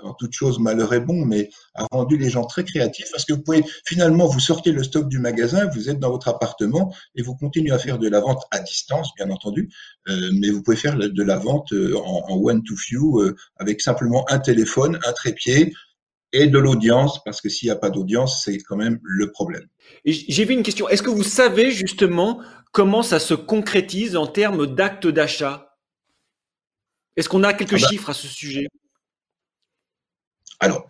en 0.03 0.13
toute 0.13 0.33
chose, 0.33 0.59
malheur 0.59 0.93
est 0.93 1.00
bon, 1.00 1.25
mais 1.25 1.50
a 1.75 1.85
rendu 1.91 2.17
les 2.17 2.29
gens 2.29 2.45
très 2.45 2.63
créatifs 2.63 3.07
parce 3.11 3.25
que 3.25 3.33
vous 3.33 3.41
pouvez 3.41 3.63
finalement 3.85 4.27
vous 4.27 4.39
sortez 4.39 4.71
le 4.71 4.83
stock 4.83 5.07
du 5.07 5.19
magasin, 5.19 5.67
vous 5.73 5.89
êtes 5.89 6.00
dans 6.00 6.11
votre 6.11 6.27
appartement 6.27 6.93
et 7.15 7.21
vous 7.21 7.35
continuez 7.35 7.71
à 7.71 7.79
faire 7.79 7.97
de 7.97 8.07
la 8.07 8.19
vente 8.19 8.43
à 8.51 8.59
distance, 8.59 9.09
bien 9.17 9.29
entendu, 9.29 9.69
mais 10.07 10.50
vous 10.50 10.61
pouvez 10.61 10.77
faire 10.77 10.97
de 10.97 11.23
la 11.23 11.38
vente 11.38 11.73
en, 11.73 12.23
en 12.29 12.38
one 12.38 12.63
to 12.63 12.75
few 12.75 13.21
avec 13.57 13.81
simplement 13.81 14.25
un 14.29 14.39
téléphone, 14.39 15.00
un 15.05 15.13
trépied, 15.13 15.73
et 16.33 16.47
de 16.47 16.57
l'audience, 16.57 17.23
parce 17.23 17.41
que 17.41 17.50
s'il 17.50 17.67
n'y 17.67 17.71
a 17.71 17.75
pas 17.75 17.89
d'audience, 17.89 18.43
c'est 18.43 18.57
quand 18.59 18.77
même 18.77 19.00
le 19.03 19.31
problème. 19.31 19.67
J'ai 20.05 20.45
vu 20.45 20.53
une 20.53 20.63
question. 20.63 20.88
Est-ce 20.88 21.03
que 21.03 21.09
vous 21.09 21.23
savez 21.23 21.71
justement 21.71 22.41
comment 22.71 23.03
ça 23.03 23.19
se 23.19 23.33
concrétise 23.33 24.15
en 24.15 24.27
termes 24.27 24.67
d'actes 24.67 25.07
d'achat? 25.07 25.77
Est-ce 27.17 27.27
qu'on 27.27 27.43
a 27.43 27.53
quelques 27.53 27.73
ah 27.73 27.81
bah 27.81 27.88
chiffres 27.89 28.09
à 28.09 28.13
ce 28.13 28.27
sujet? 28.27 28.67
Alors, 30.62 30.88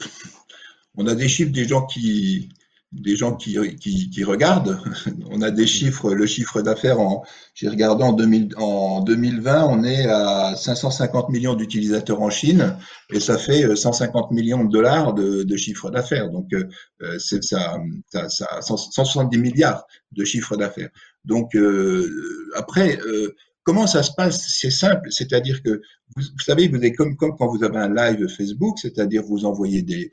on 0.95 1.07
a 1.07 1.15
des 1.15 1.29
chiffres 1.29 1.51
des 1.51 1.65
gens 1.65 1.85
qui, 1.85 2.49
des 2.91 3.15
gens 3.15 3.35
qui, 3.35 3.57
qui, 3.77 4.23
regardent. 4.25 4.77
On 5.29 5.41
a 5.41 5.49
des 5.49 5.65
chiffres, 5.65 6.13
le 6.13 6.25
chiffre 6.25 6.61
d'affaires, 6.61 6.99
en, 6.99 7.23
j'ai 7.53 7.69
en, 7.69 8.11
2000, 8.11 8.49
en 8.57 9.01
2020, 9.01 9.63
on 9.63 9.83
est 9.85 10.07
à 10.07 10.55
550 10.57 11.29
millions 11.29 11.53
d'utilisateurs 11.53 12.21
en 12.21 12.29
Chine 12.29 12.75
et 13.13 13.21
ça 13.21 13.37
fait 13.37 13.77
150 13.77 14.31
millions 14.31 14.65
de 14.65 14.69
dollars 14.69 15.13
de, 15.13 15.55
chiffre 15.55 15.89
d'affaires. 15.89 16.29
Donc, 16.29 16.47
euh, 16.53 17.17
c'est 17.17 17.41
ça, 17.43 17.77
ça, 18.11 18.27
ça, 18.27 18.61
170 18.61 19.37
milliards 19.37 19.85
de 20.11 20.25
chiffre 20.25 20.57
d'affaires. 20.57 20.89
Donc, 21.23 21.55
euh, 21.55 22.49
après, 22.57 22.99
euh, 23.05 23.33
Comment 23.63 23.85
ça 23.85 24.01
se 24.01 24.11
passe? 24.13 24.47
C'est 24.47 24.71
simple, 24.71 25.11
c'est-à-dire 25.11 25.61
que 25.61 25.81
vous, 26.15 26.23
savez, 26.43 26.67
vous 26.67 26.83
êtes 26.83 26.95
comme, 26.95 27.15
quand 27.15 27.47
vous 27.47 27.63
avez 27.63 27.77
un 27.77 27.93
live 27.93 28.27
Facebook, 28.27 28.79
c'est-à-dire 28.79 29.21
vous 29.23 29.45
envoyez 29.45 29.83
des, 29.83 30.11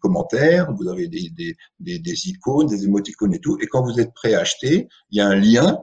commentaires, 0.00 0.72
vous 0.72 0.88
avez 0.88 1.06
des, 1.08 2.28
icônes, 2.28 2.66
des 2.66 2.84
émoticônes 2.84 3.34
et 3.34 3.40
tout, 3.40 3.58
et 3.60 3.66
quand 3.66 3.82
vous 3.82 4.00
êtes 4.00 4.14
prêt 4.14 4.32
à 4.32 4.40
acheter, 4.40 4.88
il 5.10 5.18
y 5.18 5.20
a 5.20 5.28
un 5.28 5.36
lien, 5.36 5.78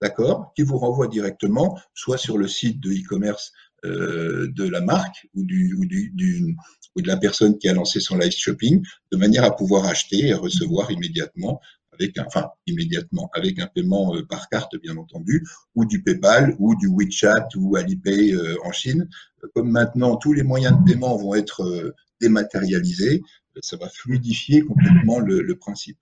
d'accord, 0.00 0.52
qui 0.54 0.62
vous 0.62 0.78
renvoie 0.78 1.08
directement, 1.08 1.76
soit 1.94 2.18
sur 2.18 2.38
le 2.38 2.46
site 2.46 2.80
de 2.80 2.92
e-commerce 2.92 3.52
euh, 3.84 4.48
de 4.54 4.68
la 4.68 4.80
marque 4.80 5.26
ou 5.34 5.44
de 5.44 7.06
la 7.06 7.16
personne 7.16 7.58
qui 7.58 7.68
a 7.68 7.72
lancé 7.72 7.98
son 7.98 8.16
live 8.16 8.32
shopping, 8.32 8.84
de 9.10 9.16
manière 9.16 9.42
à 9.42 9.54
pouvoir 9.54 9.86
acheter 9.86 10.28
et 10.28 10.34
recevoir 10.34 10.92
immédiatement 10.92 11.60
avec 11.98 12.18
un, 12.18 12.24
enfin 12.26 12.48
immédiatement, 12.66 13.30
avec 13.34 13.58
un 13.58 13.66
paiement 13.66 14.14
par 14.28 14.48
carte 14.48 14.76
bien 14.76 14.96
entendu, 14.96 15.46
ou 15.74 15.84
du 15.84 16.02
PayPal, 16.02 16.54
ou 16.58 16.74
du 16.76 16.88
WeChat, 16.88 17.48
ou 17.56 17.76
Alipay 17.76 18.34
en 18.64 18.72
Chine. 18.72 19.08
Comme 19.54 19.70
maintenant 19.70 20.16
tous 20.16 20.32
les 20.32 20.42
moyens 20.42 20.78
de 20.78 20.84
paiement 20.90 21.16
vont 21.16 21.34
être 21.34 21.94
dématérialisés, 22.20 23.22
ça 23.60 23.76
va 23.76 23.88
fluidifier 23.88 24.62
complètement 24.62 25.20
le, 25.20 25.56
principe. 25.56 25.98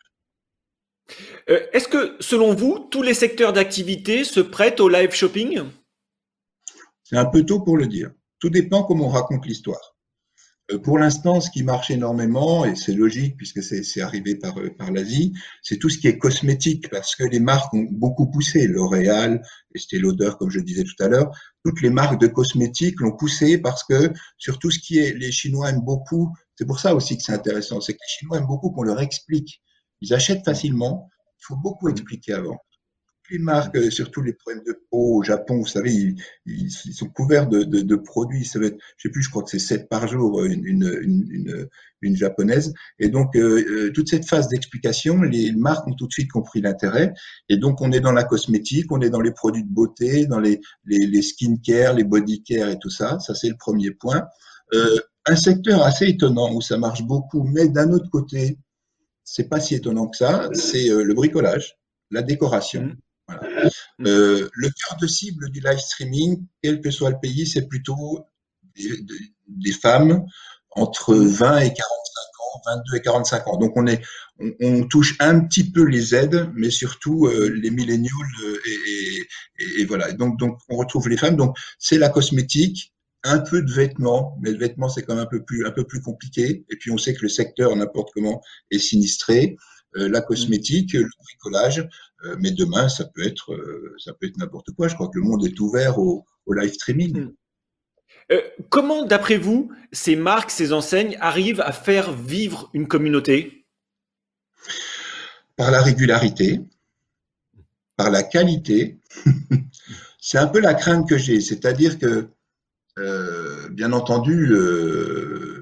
Est-ce 1.46 1.88
que, 1.88 2.16
selon 2.20 2.54
vous, 2.54 2.88
tous 2.90 3.02
les 3.02 3.14
secteurs 3.14 3.52
d'activité 3.52 4.24
se 4.24 4.40
prêtent 4.40 4.80
au 4.80 4.88
live 4.88 5.12
shopping? 5.12 5.62
C'est 7.02 7.16
un 7.16 7.26
peu 7.26 7.44
tôt 7.44 7.60
pour 7.60 7.76
le 7.76 7.86
dire. 7.86 8.10
Tout 8.38 8.50
dépend 8.50 8.84
comment 8.84 9.06
on 9.06 9.10
raconte 9.10 9.46
l'histoire. 9.46 9.93
Euh, 10.72 10.78
pour 10.78 10.98
l'instant, 10.98 11.40
ce 11.40 11.50
qui 11.50 11.62
marche 11.62 11.90
énormément, 11.90 12.64
et 12.64 12.74
c'est 12.74 12.94
logique 12.94 13.36
puisque 13.36 13.62
c'est 13.62 14.00
arrivé 14.00 14.34
par, 14.34 14.58
euh, 14.58 14.70
par 14.70 14.90
l'Asie, 14.92 15.34
c'est 15.62 15.78
tout 15.78 15.90
ce 15.90 15.98
qui 15.98 16.08
est 16.08 16.16
cosmétique, 16.16 16.88
parce 16.90 17.14
que 17.16 17.24
les 17.24 17.40
marques 17.40 17.74
ont 17.74 17.86
beaucoup 17.90 18.30
poussé. 18.30 18.66
L'Oréal, 18.66 19.42
Estée 19.74 19.98
Lauder, 19.98 20.32
comme 20.38 20.50
je 20.50 20.60
disais 20.60 20.84
tout 20.84 21.02
à 21.02 21.08
l'heure, 21.08 21.30
toutes 21.64 21.82
les 21.82 21.90
marques 21.90 22.20
de 22.20 22.28
cosmétiques 22.28 23.00
l'ont 23.00 23.16
poussé 23.16 23.58
parce 23.58 23.84
que 23.84 24.12
sur 24.38 24.58
tout 24.58 24.70
ce 24.70 24.78
qui 24.78 24.98
est, 24.98 25.12
les 25.12 25.32
Chinois 25.32 25.68
aiment 25.70 25.84
beaucoup, 25.84 26.34
c'est 26.56 26.66
pour 26.66 26.80
ça 26.80 26.94
aussi 26.94 27.16
que 27.18 27.22
c'est 27.22 27.32
intéressant, 27.32 27.80
c'est 27.80 27.92
que 27.92 27.98
les 28.00 28.18
Chinois 28.18 28.38
aiment 28.38 28.46
beaucoup 28.46 28.70
qu'on 28.70 28.84
leur 28.84 29.00
explique. 29.00 29.60
Ils 30.00 30.14
achètent 30.14 30.44
facilement, 30.44 31.10
il 31.40 31.44
faut 31.46 31.56
beaucoup 31.56 31.88
expliquer 31.88 32.34
avant 32.34 32.58
les 33.30 33.38
marques, 33.38 33.76
euh, 33.76 33.90
surtout 33.90 34.22
les 34.22 34.34
problèmes 34.34 34.64
de 34.64 34.78
peau 34.90 35.18
au 35.18 35.22
Japon, 35.22 35.58
vous 35.58 35.66
savez, 35.66 36.14
ils, 36.46 36.70
sont 36.70 37.08
couverts 37.08 37.48
de, 37.48 37.62
de, 37.64 37.96
produits. 37.96 38.44
Ça 38.44 38.58
va 38.58 38.66
être, 38.66 38.78
je 38.96 39.08
sais 39.08 39.12
plus, 39.12 39.22
je 39.22 39.30
crois 39.30 39.42
que 39.42 39.50
c'est 39.50 39.58
7 39.58 39.88
par 39.88 40.06
jour, 40.08 40.40
euh, 40.40 40.46
une, 40.46 40.66
une, 40.66 41.28
une, 41.30 41.68
une 42.02 42.16
japonaise. 42.16 42.74
Et 42.98 43.08
donc, 43.08 43.34
euh, 43.36 43.90
toute 43.94 44.08
cette 44.08 44.28
phase 44.28 44.48
d'explication, 44.48 45.22
les 45.22 45.52
marques 45.52 45.86
ont 45.86 45.94
tout 45.94 46.06
de 46.06 46.12
suite 46.12 46.30
compris 46.30 46.60
l'intérêt. 46.60 47.14
Et 47.48 47.56
donc, 47.56 47.80
on 47.80 47.92
est 47.92 48.00
dans 48.00 48.12
la 48.12 48.24
cosmétique, 48.24 48.92
on 48.92 49.00
est 49.00 49.10
dans 49.10 49.22
les 49.22 49.32
produits 49.32 49.64
de 49.64 49.72
beauté, 49.72 50.26
dans 50.26 50.40
les, 50.40 50.60
les, 50.84 51.06
les 51.06 51.22
skincare, 51.22 51.94
les 51.94 52.04
body 52.04 52.42
care 52.42 52.68
et 52.68 52.78
tout 52.78 52.90
ça. 52.90 53.18
Ça, 53.20 53.34
c'est 53.34 53.48
le 53.48 53.56
premier 53.56 53.90
point. 53.90 54.24
Euh, 54.74 54.98
un 55.26 55.36
secteur 55.36 55.82
assez 55.82 56.06
étonnant 56.06 56.54
où 56.54 56.60
ça 56.60 56.76
marche 56.76 57.02
beaucoup, 57.02 57.44
mais 57.44 57.68
d'un 57.68 57.90
autre 57.92 58.10
côté, 58.10 58.58
c'est 59.22 59.48
pas 59.48 59.60
si 59.60 59.74
étonnant 59.74 60.08
que 60.08 60.18
ça, 60.18 60.50
c'est 60.52 60.88
le 60.88 61.14
bricolage, 61.14 61.78
la 62.10 62.20
décoration. 62.20 62.94
Mmh. 63.28 63.34
Voilà. 63.34 63.70
Mm. 63.98 64.06
Euh, 64.06 64.48
le 64.52 64.68
cœur 64.68 64.98
de 65.00 65.06
cible 65.06 65.50
du 65.50 65.60
live 65.60 65.78
streaming, 65.78 66.44
quel 66.62 66.80
que 66.80 66.90
soit 66.90 67.10
le 67.10 67.18
pays, 67.20 67.46
c'est 67.46 67.68
plutôt 67.68 68.26
des, 68.76 69.72
femmes 69.72 70.24
entre 70.72 71.14
20 71.14 71.58
et 71.58 71.72
45 71.72 71.76
ans, 71.76 72.62
22 72.66 72.96
et 72.96 73.00
45 73.02 73.48
ans. 73.48 73.56
Donc 73.56 73.72
on 73.76 73.86
est, 73.86 74.02
on, 74.60 74.84
touche 74.84 75.16
un 75.20 75.40
petit 75.40 75.70
peu 75.70 75.84
les 75.84 76.14
aides, 76.14 76.50
mais 76.54 76.70
surtout 76.70 77.26
euh, 77.26 77.48
les 77.50 77.70
milléniaux 77.70 78.10
et, 78.66 78.70
et, 79.60 79.80
et, 79.80 79.84
voilà. 79.84 80.12
Donc 80.12 80.38
donc 80.38 80.58
on 80.68 80.76
retrouve 80.76 81.08
les 81.08 81.16
femmes. 81.16 81.36
Donc 81.36 81.56
c'est 81.78 81.98
la 81.98 82.08
cosmétique, 82.08 82.92
un 83.22 83.38
peu 83.38 83.62
de 83.62 83.72
vêtements, 83.72 84.36
mais 84.42 84.50
le 84.50 84.58
vêtement 84.58 84.88
c'est 84.88 85.02
quand 85.02 85.14
même 85.14 85.24
un 85.24 85.28
peu 85.28 85.44
plus 85.44 85.66
un 85.66 85.70
peu 85.70 85.84
plus 85.84 86.02
compliqué. 86.02 86.64
Et 86.68 86.76
puis 86.76 86.90
on 86.90 86.98
sait 86.98 87.14
que 87.14 87.22
le 87.22 87.28
secteur 87.28 87.74
n'importe 87.76 88.10
comment 88.12 88.42
est 88.70 88.78
sinistré. 88.78 89.56
Euh, 89.96 90.08
la 90.08 90.20
cosmétique, 90.20 90.94
le 90.94 91.08
bricolage, 91.22 91.86
euh, 92.24 92.36
mais 92.40 92.50
demain, 92.50 92.88
ça 92.88 93.04
peut 93.04 93.24
être, 93.24 93.52
euh, 93.52 93.94
ça 93.98 94.12
peut 94.12 94.26
être 94.26 94.38
n'importe 94.38 94.72
quoi. 94.72 94.88
Je 94.88 94.94
crois 94.94 95.08
que 95.08 95.18
le 95.18 95.24
monde 95.24 95.44
est 95.44 95.58
ouvert 95.60 95.98
au, 95.98 96.24
live 96.48 96.72
streaming. 96.72 97.32
Euh, 98.32 98.40
comment, 98.70 99.04
d'après 99.04 99.36
vous, 99.36 99.70
ces 99.92 100.16
marques, 100.16 100.50
ces 100.50 100.72
enseignes 100.72 101.16
arrivent 101.20 101.60
à 101.60 101.72
faire 101.72 102.12
vivre 102.12 102.70
une 102.72 102.88
communauté? 102.88 103.66
Par 105.56 105.70
la 105.70 105.82
régularité, 105.82 106.60
par 107.96 108.10
la 108.10 108.22
qualité. 108.22 108.98
C'est 110.20 110.38
un 110.38 110.46
peu 110.46 110.58
la 110.58 110.74
crainte 110.74 111.08
que 111.08 111.18
j'ai, 111.18 111.40
c'est-à-dire 111.40 111.98
que, 111.98 112.28
bien 113.70 113.92
entendu, 113.92 114.48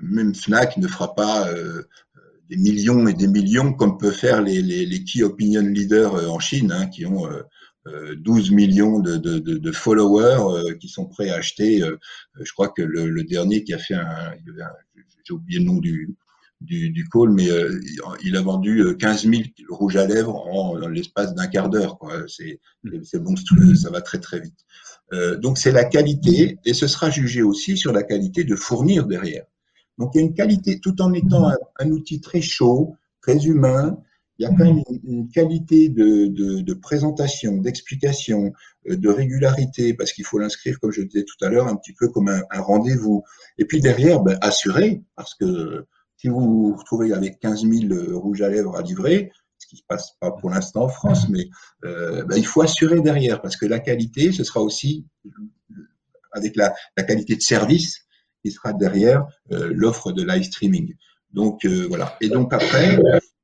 même 0.03 0.35
Fnac 0.35 0.77
ne 0.77 0.87
fera 0.87 1.17
pas 1.17 1.49
des 2.49 2.57
millions 2.57 3.07
et 3.09 3.15
des 3.15 3.29
millions, 3.29 3.73
comme 3.73 3.99
peuvent 3.99 4.13
faire 4.13 4.43
les, 4.43 4.63
les, 4.63 4.87
les 4.87 5.05
key 5.05 5.23
opinion 5.23 5.63
leaders 5.63 6.15
euh, 6.15 6.27
en 6.29 6.39
Chine, 6.39 6.73
hein, 6.73 6.87
qui 6.87 7.07
ont 7.07 7.27
12 7.27 7.29
euh, 7.87 8.53
euh, 8.53 8.55
millions 8.55 8.99
de, 9.01 9.17
de, 9.17 9.39
de, 9.39 9.73
followers 9.73 10.77
qui 10.79 10.89
sont 10.89 11.07
prêts 11.07 11.31
à 11.31 11.37
acheter. 11.37 11.83
je 12.41 12.53
crois 12.53 12.69
que 12.69 12.83
le, 12.83 13.09
le, 13.09 13.25
dernier 13.25 13.65
qui 13.65 13.75
a 13.75 13.79
fait 13.79 13.95
un, 13.95 14.33
j'ai 15.25 15.35
oublié 15.35 15.61
le 15.61 15.67
nom 15.67 15.79
du, 15.79 16.15
du, 16.61 16.91
du 16.91 17.09
call, 17.09 17.31
mais 17.31 17.49
il 18.23 18.37
a 18.37 18.43
vendu 18.43 18.85
15 18.99 19.29
000 19.29 19.43
rouges 19.69 19.97
à 19.97 20.07
lèvres 20.07 20.37
en, 20.37 20.77
l'espace 20.89 21.35
d'un 21.35 21.47
quart 21.47 21.71
d'heure. 21.71 21.99
C'est 22.29 22.61
monstrueux, 23.21 23.75
ça 23.75 23.91
va 23.91 24.01
très 24.01 24.19
très 24.19 24.41
vite. 24.41 24.61
donc 25.41 25.59
c'est 25.59 25.73
la 25.73 25.85
qualité, 25.85 26.59
et 26.65 26.75
ce 26.75 26.87
sera 26.87 27.11
jugé 27.11 27.43
aussi 27.43 27.77
sur 27.77 27.93
la 27.93 28.03
qualité 28.03 28.45
de 28.45 28.55
fournir 28.55 29.07
derrière. 29.07 29.45
Donc 29.99 30.13
il 30.15 30.19
y 30.19 30.21
a 30.21 30.27
une 30.27 30.35
qualité, 30.35 30.81
tout 30.81 31.01
en 31.03 31.13
étant 31.13 31.51
un, 31.79 31.91
outil 31.91 32.21
très 32.21 32.41
chaud, 32.41 32.97
très 33.21 33.47
humain, 33.47 33.99
il 34.39 34.45
y 34.45 34.47
a 34.47 34.49
quand 34.49 34.65
même 34.65 34.83
une, 35.05 35.29
qualité 35.29 35.89
de, 35.89 36.27
de, 36.27 36.61
de 36.61 36.75
présentation, 36.75 37.59
d'explication, 37.59 38.53
euh, 38.89 38.97
de 38.97 39.09
régularité, 39.09 39.95
parce 39.95 40.13
qu'il 40.13 40.25
faut 40.25 40.39
l'inscrire, 40.39 40.81
comme 40.81 40.91
je 40.91 41.03
disais 41.03 41.25
tout 41.25 41.45
à 41.45 41.49
l'heure, 41.49 41.69
un 41.69 41.77
petit 41.77 41.93
peu 41.93 42.09
comme 42.09 42.29
un, 42.29 42.43
un 42.51 42.61
rendez-vous. 42.61 43.23
Et 43.59 43.65
puis 43.67 43.81
derrière, 43.81 44.21
ben, 44.21 44.39
assurer, 44.41 45.03
parce 45.15 45.35
que 45.35 45.87
si 46.17 46.29
vous 46.29 46.41
vous 46.41 46.77
retrouvez 46.77 47.13
avec 47.13 47.39
15 47.41 47.65
000 47.69 48.19
rouges 48.19 48.43
à 48.43 48.49
lèvres 48.49 48.77
à 48.77 48.83
livrer, 48.83 49.31
ce 49.59 49.67
qui 49.67 49.77
se 49.77 49.83
passe 49.87 50.17
pas 50.19 50.33
pour 50.33 50.51
l'instant 50.51 50.85
en 50.85 50.89
France, 50.89 51.29
mais 51.29 51.49
euh, 51.85 52.25
ben, 52.25 52.37
il 52.37 52.47
faut 52.47 52.63
assurer 52.63 53.01
derrière, 53.01 53.43
parce 53.43 53.57
que 53.57 53.67
la 53.67 53.79
qualité, 53.79 54.33
ce 54.33 54.45
sera 54.45 54.61
aussi 54.61 55.07
avec 56.33 56.57
la, 56.57 56.75
la 56.97 57.03
qualité 57.05 57.37
de 57.37 57.43
service, 57.43 58.07
qui 58.43 58.51
sera 58.51 58.73
derrière 58.73 59.25
euh, 59.53 59.71
l'offre 59.75 60.13
de 60.13 60.23
live 60.23 60.45
streaming. 60.45 60.95
Donc 61.33 61.65
euh, 61.65 61.87
voilà. 61.89 62.17
Et 62.21 62.29
donc 62.29 62.53
après, 62.53 62.99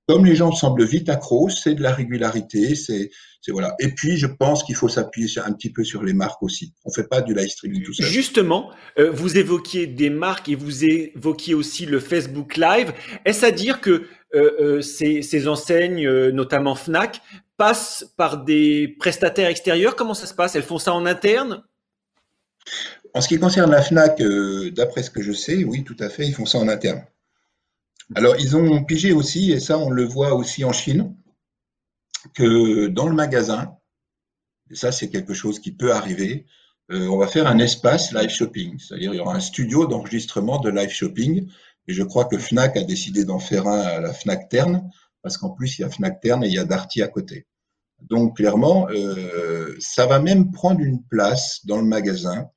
comme 0.07 0.25
les 0.27 0.37
gens 0.37 0.53
semblent 0.53 0.85
vite 0.85 1.09
accros, 1.09 1.49
c'est 1.49 1.75
de 1.75 1.83
la 1.83 1.93
régularité, 1.93 2.75
c'est 2.75 3.11
voilà. 3.51 3.75
Et 3.79 3.95
puis 3.95 4.19
je 4.19 4.27
pense 4.27 4.63
qu'il 4.63 4.75
faut 4.75 4.91
s'appuyer 4.91 5.27
un 5.39 5.53
petit 5.53 5.73
peu 5.73 5.83
sur 5.83 6.03
les 6.03 6.13
marques 6.13 6.43
aussi. 6.43 6.75
On 6.85 6.91
fait 6.93 7.09
pas 7.09 7.23
du 7.23 7.33
live 7.33 7.49
streaming 7.49 7.83
tout 7.83 7.95
seul. 7.95 8.05
Justement, 8.05 8.71
euh, 8.99 9.11
vous 9.11 9.39
évoquiez 9.39 9.87
des 9.87 10.11
marques 10.11 10.51
et 10.51 10.55
vous 10.55 10.85
évoquiez 10.85 11.55
aussi 11.55 11.87
le 11.87 11.99
Facebook 11.99 12.57
Live. 12.59 12.93
Est-ce 13.25 13.47
à 13.47 13.51
dire 13.51 13.81
que 13.81 14.07
ces, 14.83 15.23
ces, 15.23 15.49
enseignes, 15.49 16.07
notamment 16.29 16.75
Fnac, 16.75 17.23
passent 17.57 18.13
par 18.19 18.45
des 18.45 18.95
prestataires 18.99 19.49
extérieurs? 19.49 19.97
Comment 19.97 20.13
ça 20.13 20.27
se 20.27 20.35
passe? 20.35 20.55
Elles 20.55 20.63
font 20.63 20.79
ça 20.79 20.93
en 20.93 21.07
interne? 21.07 21.63
En 23.15 23.21
ce 23.21 23.29
qui 23.29 23.39
concerne 23.39 23.71
la 23.71 23.83
FNAC, 23.83 24.21
euh, 24.21 24.71
d'après 24.71 25.03
ce 25.03 25.11
que 25.11 25.23
je 25.23 25.33
sais, 25.33 25.65
oui, 25.65 25.85
tout 25.85 25.97
à 25.99 26.09
fait, 26.09 26.27
ils 26.27 26.35
font 26.35 26.47
ça 26.47 26.59
en 26.59 26.69
interne. 26.69 27.05
Alors, 28.15 28.37
ils 28.39 28.57
ont 28.57 28.85
pigé 28.85 29.13
aussi, 29.13 29.53
et 29.53 29.61
ça, 29.61 29.79
on 29.79 29.91
le 29.91 30.05
voit 30.05 30.35
aussi 30.35 30.65
en 30.65 30.73
Chine, 30.73 31.15
que 32.35 32.87
dans 32.87 33.09
le 33.09 33.15
magasin, 33.15 33.77
et 34.71 34.75
ça, 34.75 34.93
c'est 34.93 35.09
quelque 35.09 35.35
chose 35.35 35.61
qui 35.61 35.73
peut 35.73 35.93
arriver, 35.93 36.47
euh, 36.91 37.07
on 37.09 37.19
va 37.19 37.27
faire 37.27 37.47
un 37.47 37.59
espace 37.59 38.13
live 38.13 38.31
shopping, 38.31 38.79
c'est-à-dire 38.79 39.13
il 39.13 39.19
y 39.19 39.21
aura 39.21 39.35
un 39.35 39.41
studio 39.41 39.87
d'enregistrement 39.87 40.59
de 40.59 40.71
live 40.71 40.91
shopping, 40.91 41.51
et 41.87 41.93
je 41.93 42.03
crois 42.03 42.25
que 42.25 42.39
Fnac 42.39 42.77
a 42.77 42.83
décidé 42.83 43.25
d'en 43.25 43.39
faire 43.39 43.67
un 43.67 43.81
à 43.81 44.01
la 44.01 44.13
Fnac 44.13 44.49
Terne, 44.49 44.91
parce 45.23 45.37
qu'en 45.37 45.51
plus, 45.51 45.79
il 45.79 45.83
y 45.83 45.85
a 45.85 45.91
Fnac 45.91 46.21
Terne 46.21 46.45
et 46.45 46.49
il 46.49 46.55
y 46.55 46.59
a 46.59 46.65
Darty 46.65 47.03
à 47.03 47.09
côté. 47.09 47.47
Donc, 48.01 48.37
clairement, 48.37 48.89
euh, 48.91 49.75
ça 49.81 50.07
va 50.07 50.21
même 50.21 50.53
prendre 50.53 50.81
une 50.81 51.03
place 51.03 51.67
dans 51.67 51.79
le 51.79 51.85
magasin 51.85 52.49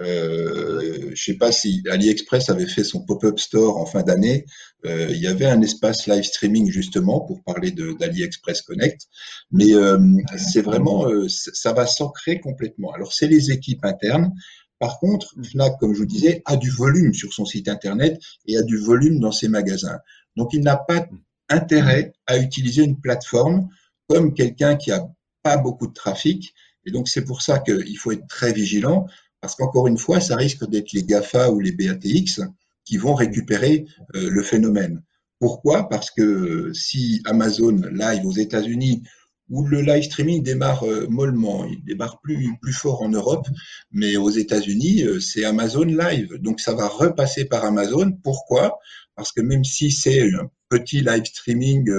euh, 0.00 1.10
je 1.14 1.22
sais 1.22 1.34
pas 1.34 1.50
si 1.50 1.82
AliExpress 1.90 2.50
avait 2.50 2.66
fait 2.66 2.84
son 2.84 3.04
pop-up 3.04 3.38
store 3.38 3.78
en 3.78 3.86
fin 3.86 4.02
d'année. 4.02 4.44
Euh, 4.86 5.08
il 5.10 5.18
y 5.18 5.26
avait 5.26 5.46
un 5.46 5.60
espace 5.60 6.06
live 6.06 6.22
streaming 6.22 6.70
justement 6.70 7.20
pour 7.20 7.42
parler 7.42 7.72
d'AliExpress 7.72 8.62
Connect, 8.62 9.08
mais 9.50 9.74
euh, 9.74 9.98
c'est 10.36 10.62
vraiment 10.62 11.08
euh, 11.08 11.26
ça 11.28 11.72
va 11.72 11.86
s'ancrer 11.86 12.40
complètement. 12.40 12.92
Alors 12.92 13.12
c'est 13.12 13.26
les 13.26 13.50
équipes 13.50 13.84
internes. 13.84 14.32
Par 14.78 15.00
contre, 15.00 15.34
Fnac, 15.42 15.76
comme 15.80 15.92
je 15.92 15.98
vous 15.98 16.06
disais, 16.06 16.42
a 16.44 16.56
du 16.56 16.70
volume 16.70 17.12
sur 17.12 17.32
son 17.32 17.44
site 17.44 17.68
internet 17.68 18.20
et 18.46 18.56
a 18.56 18.62
du 18.62 18.78
volume 18.78 19.18
dans 19.18 19.32
ses 19.32 19.48
magasins. 19.48 19.98
Donc 20.36 20.52
il 20.52 20.60
n'a 20.60 20.76
pas 20.76 21.08
intérêt 21.48 22.12
à 22.26 22.38
utiliser 22.38 22.84
une 22.84 23.00
plateforme 23.00 23.68
comme 24.06 24.34
quelqu'un 24.34 24.76
qui 24.76 24.92
a 24.92 25.04
pas 25.42 25.56
beaucoup 25.56 25.88
de 25.88 25.92
trafic. 25.92 26.54
Et 26.84 26.92
donc 26.92 27.08
c'est 27.08 27.24
pour 27.24 27.42
ça 27.42 27.58
qu'il 27.58 27.98
faut 27.98 28.12
être 28.12 28.28
très 28.28 28.52
vigilant 28.52 29.06
parce 29.40 29.54
qu'encore 29.54 29.86
une 29.86 29.98
fois, 29.98 30.20
ça 30.20 30.36
risque 30.36 30.68
d'être 30.68 30.92
les 30.92 31.04
GAFA 31.04 31.50
ou 31.50 31.60
les 31.60 31.72
BATX 31.72 32.40
qui 32.84 32.96
vont 32.96 33.14
récupérer 33.14 33.84
euh, 34.16 34.30
le 34.30 34.42
phénomène. 34.42 35.02
Pourquoi? 35.38 35.88
Parce 35.88 36.10
que 36.10 36.72
si 36.72 37.22
Amazon 37.24 37.80
Live 37.92 38.26
aux 38.26 38.32
États-Unis, 38.32 39.02
où 39.50 39.66
le 39.66 39.80
live 39.80 40.02
streaming 40.02 40.42
démarre 40.42 40.84
euh, 40.84 41.06
mollement, 41.08 41.64
il 41.64 41.82
démarre 41.84 42.20
plus, 42.20 42.56
plus 42.60 42.72
fort 42.72 43.02
en 43.02 43.08
Europe, 43.08 43.46
mais 43.92 44.16
aux 44.16 44.30
États-Unis, 44.30 45.04
euh, 45.04 45.20
c'est 45.20 45.44
Amazon 45.44 45.84
Live. 45.84 46.34
Donc 46.40 46.60
ça 46.60 46.74
va 46.74 46.88
repasser 46.88 47.44
par 47.44 47.64
Amazon. 47.64 48.12
Pourquoi? 48.22 48.78
Parce 49.14 49.32
que 49.32 49.40
même 49.40 49.64
si 49.64 49.90
c'est 49.90 50.30
petit 50.68 51.00
live 51.00 51.24
streaming 51.24 51.90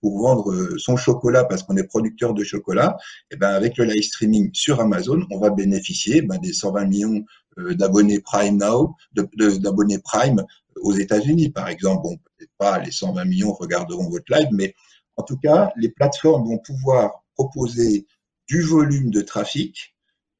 pour 0.00 0.20
vendre 0.20 0.76
son 0.78 0.96
chocolat 0.96 1.44
parce 1.44 1.62
qu'on 1.62 1.76
est 1.76 1.84
producteur 1.84 2.34
de 2.34 2.44
chocolat, 2.44 2.96
et 3.30 3.36
ben 3.36 3.50
avec 3.50 3.76
le 3.76 3.84
live 3.84 4.02
streaming 4.02 4.50
sur 4.52 4.80
Amazon, 4.80 5.26
on 5.30 5.38
va 5.38 5.50
bénéficier 5.50 6.22
ben, 6.22 6.38
des 6.38 6.52
120 6.52 6.84
millions 6.84 7.24
d'abonnés 7.56 8.20
Prime 8.20 8.58
Now, 8.58 8.94
d'abonnés 9.14 9.98
Prime 9.98 10.44
aux 10.82 10.92
États-Unis, 10.92 11.50
par 11.50 11.68
exemple. 11.68 12.02
Bon, 12.02 12.16
peut-être 12.16 12.52
pas 12.58 12.78
les 12.78 12.90
120 12.90 13.24
millions 13.24 13.52
regarderont 13.52 14.08
votre 14.08 14.32
live, 14.32 14.48
mais 14.52 14.74
en 15.16 15.22
tout 15.22 15.36
cas, 15.36 15.72
les 15.76 15.88
plateformes 15.88 16.48
vont 16.48 16.58
pouvoir 16.58 17.24
proposer 17.34 18.06
du 18.48 18.62
volume 18.62 19.10
de 19.10 19.20
trafic 19.20 19.94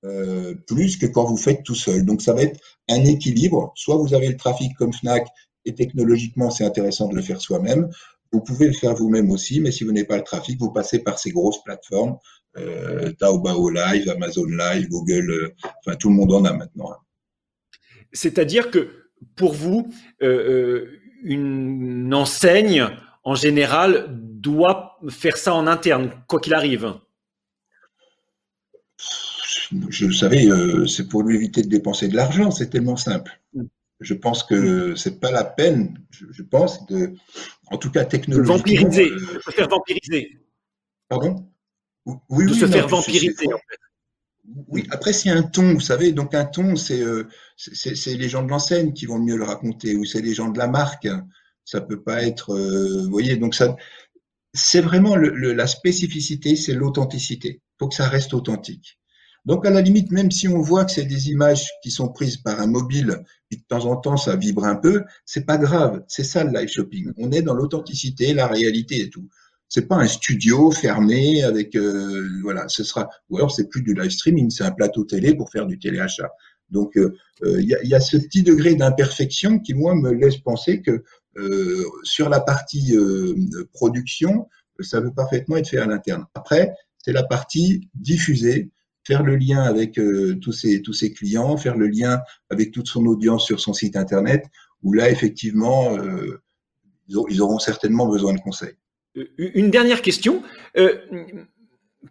euh, 0.04 0.54
plus 0.66 0.97
que 0.97 1.07
quand 1.07 1.25
vous 1.25 1.37
faites 1.37 1.64
tout 1.64 1.75
seul. 1.75 2.04
Donc 2.04 2.23
ça 2.23 2.33
va 2.33 2.42
être 2.42 2.61
un 2.88 3.04
équilibre. 3.04 3.73
Soit 3.75 3.97
vous 3.97 4.14
avez 4.14 4.28
le 4.28 4.37
trafic 4.37 4.75
comme 4.76 4.92
Fnac 4.92 5.26
et 5.68 5.75
technologiquement 5.75 6.50
c'est 6.50 6.64
intéressant 6.64 7.08
de 7.08 7.14
le 7.14 7.22
faire 7.22 7.40
soi-même. 7.40 7.88
Vous 8.32 8.40
pouvez 8.42 8.66
le 8.66 8.72
faire 8.72 8.94
vous-même 8.94 9.30
aussi, 9.30 9.60
mais 9.60 9.70
si 9.70 9.84
vous 9.84 9.92
n'avez 9.92 10.06
pas 10.06 10.16
le 10.16 10.25
trafic, 10.25 10.58
vous 10.58 10.70
passez 10.70 10.98
par 10.98 11.18
ces 11.18 11.30
grosses 11.30 11.62
plateformes, 11.64 12.18
euh, 12.58 13.12
Taobao 13.12 13.70
Live, 13.70 14.08
Amazon 14.10 14.46
Live, 14.46 14.88
Google, 14.88 15.30
euh, 15.30 15.54
enfin 15.80 15.96
tout 15.96 16.08
le 16.10 16.14
monde 16.14 16.32
en 16.32 16.44
a 16.44 16.52
maintenant. 16.52 16.92
C'est-à-dire 18.12 18.70
que 18.70 18.88
pour 19.37 19.52
vous, 19.52 19.92
une 20.20 22.14
enseigne 22.14 22.88
en 23.25 23.34
général 23.34 24.06
doit 24.10 24.98
faire 25.10 25.37
ça 25.37 25.54
en 25.54 25.66
interne, 25.66 26.10
quoi 26.26 26.40
qu'il 26.40 26.54
arrive 26.54 26.94
je 29.90 30.10
savais, 30.10 30.46
euh, 30.50 30.87
c'est 30.87 31.08
pour 31.08 31.22
lui 31.22 31.37
éviter 31.37 31.62
de 31.62 31.68
dépenser 31.68 32.08
de 32.08 32.16
l'argent, 32.16 32.50
c'est 32.50 32.70
tellement 32.70 32.96
simple. 32.96 33.40
Je 34.00 34.14
pense 34.14 34.45
que 34.45 34.95
c'est 34.95 35.19
pas 35.19 35.31
la 35.31 35.45
peine, 35.45 35.99
je, 36.11 36.43
pense, 36.43 36.87
de, 36.87 37.14
en 37.67 37.78
tout 37.78 37.90
cas 37.90 38.05
technologiquement. 38.05 38.57
Vampiriser, 38.57 39.11
de 39.11 39.40
se 39.40 39.50
faire 39.50 39.69
vampiriser. 39.69 40.38
Pardon? 41.09 41.50
Oui, 42.28 42.47
de 42.47 42.55
se 42.55 42.67
faire 42.67 42.87
vampiriser, 42.88 43.52
en 43.52 43.59
fait. 43.59 43.78
Oui, 44.69 44.87
après 44.90 45.12
c'est 45.12 45.28
un 45.28 45.43
ton, 45.43 45.75
vous 45.75 45.81
savez, 45.81 46.12
donc 46.12 46.35
un 46.35 46.47
ton, 46.47 46.75
c'est 46.75 47.02
euh, 47.02 47.28
les 48.07 48.28
gens 48.28 48.43
de 48.43 48.49
l'enseigne 48.49 48.95
qui 48.95 49.05
vont 49.05 49.19
mieux 49.19 49.37
le 49.37 49.45
raconter, 49.45 49.95
ou 49.95 50.05
c'est 50.07 50.23
les 50.23 50.33
gens 50.33 50.49
de 50.49 50.59
la 50.59 50.69
marque. 50.69 51.09
Ça 51.64 51.83
peut 51.83 52.00
pas 52.02 52.23
être, 52.23 52.55
euh, 52.55 53.02
vous 53.05 53.11
voyez, 53.11 53.37
donc 53.37 53.55
ça, 53.55 53.76
c'est 54.55 54.81
vraiment 54.81 55.17
le, 55.17 55.52
la 55.52 55.67
spécificité, 55.67 56.57
c'est 56.57 56.73
l'authenticité. 56.73 57.61
Il 57.61 57.76
faut 57.78 57.88
que 57.88 57.95
ça 57.95 58.09
reste 58.09 58.33
authentique. 58.33 58.99
Donc, 59.49 59.64
à 59.64 59.71
la 59.71 59.81
limite, 59.81 60.11
même 60.11 60.31
si 60.31 60.47
on 60.47 60.61
voit 60.61 60.85
que 60.85 60.93
c'est 60.93 61.07
des 61.07 61.31
images 61.31 61.71
qui 61.83 61.90
sont 61.90 62.09
prises 62.09 62.37
par 62.37 62.61
un 62.61 62.67
mobile 62.67 63.25
et 63.50 63.57
de 63.57 63.62
temps 63.67 63.87
en 63.87 63.97
temps 63.97 64.19
ça 64.19 64.37
vibre 64.37 64.67
un 64.67 64.76
peu, 64.76 65.05
c'est 65.25 65.47
pas 65.47 65.57
grave. 65.57 66.05
C'est 66.07 66.23
ça 66.23 66.45
le 66.45 66.52
live 66.52 66.69
shopping. 66.69 67.14
On 67.17 67.33
est 67.33 67.40
dans 67.40 67.55
l'authenticité, 67.55 68.35
la 68.35 68.47
réalité 68.47 69.00
et 69.00 69.09
tout. 69.09 69.26
C'est 69.67 69.88
pas 69.88 69.97
un 69.97 70.07
studio 70.07 70.71
fermé 70.71 71.43
avec 71.45 71.76
euh, 71.76 72.28
voilà, 72.43 72.69
ce 72.69 72.85
sera 72.85 73.09
ou 73.31 73.38
alors 73.38 73.50
c'est 73.50 73.71
plus 73.71 73.81
du 73.81 73.95
live 73.95 74.11
streaming, 74.11 74.50
c'est 74.50 74.64
un 74.64 74.71
plateau 74.71 75.05
télé 75.05 75.35
pour 75.35 75.50
faire 75.50 75.64
du 75.64 75.78
téléachat. 75.78 76.31
Donc 76.69 76.93
il 76.97 77.00
euh, 77.00 77.17
euh, 77.45 77.62
y, 77.62 77.75
a, 77.75 77.83
y, 77.85 77.95
a, 77.95 78.00
ce 78.00 78.19
petit 78.19 78.43
degré 78.43 78.75
d'imperfection 78.75 79.61
qui 79.61 79.73
moi 79.73 79.95
me 79.95 80.12
laisse 80.12 80.37
penser 80.37 80.83
que 80.83 81.02
sur 82.02 82.28
la 82.28 82.40
partie 82.40 82.97
production, 83.73 84.49
ça 84.81 85.00
veut 85.00 85.12
parfaitement 85.12 85.57
être 85.57 85.69
fait 85.69 85.78
à 85.78 85.87
l'interne. 85.87 86.26
Après, 86.35 86.75
c'est 86.99 87.12
la 87.12 87.23
partie 87.23 87.88
diffusée 87.95 88.73
faire 89.08 89.22
le 89.22 89.36
lien 89.36 89.62
avec 89.62 89.98
euh, 89.98 90.38
tous, 90.38 90.52
ses, 90.52 90.82
tous 90.82 90.92
ses 90.92 91.14
clients, 91.14 91.56
faire 91.56 91.78
le 91.78 91.88
lien 91.88 92.20
avec 92.50 92.72
toute 92.72 92.88
son 92.88 93.06
audience 93.06 93.46
sur 93.46 93.58
son 93.58 93.72
site 93.72 93.96
Internet, 93.96 94.44
où 94.82 94.92
là, 94.92 95.08
effectivement, 95.08 95.96
euh, 95.96 96.42
ils, 97.08 97.40
auront 97.40 97.58
certainement 97.58 98.06
besoin 98.06 98.34
de 98.34 98.40
conseils. 98.40 98.74
Euh, 99.16 99.24
une 99.38 99.70
dernière 99.70 100.02
question. 100.02 100.42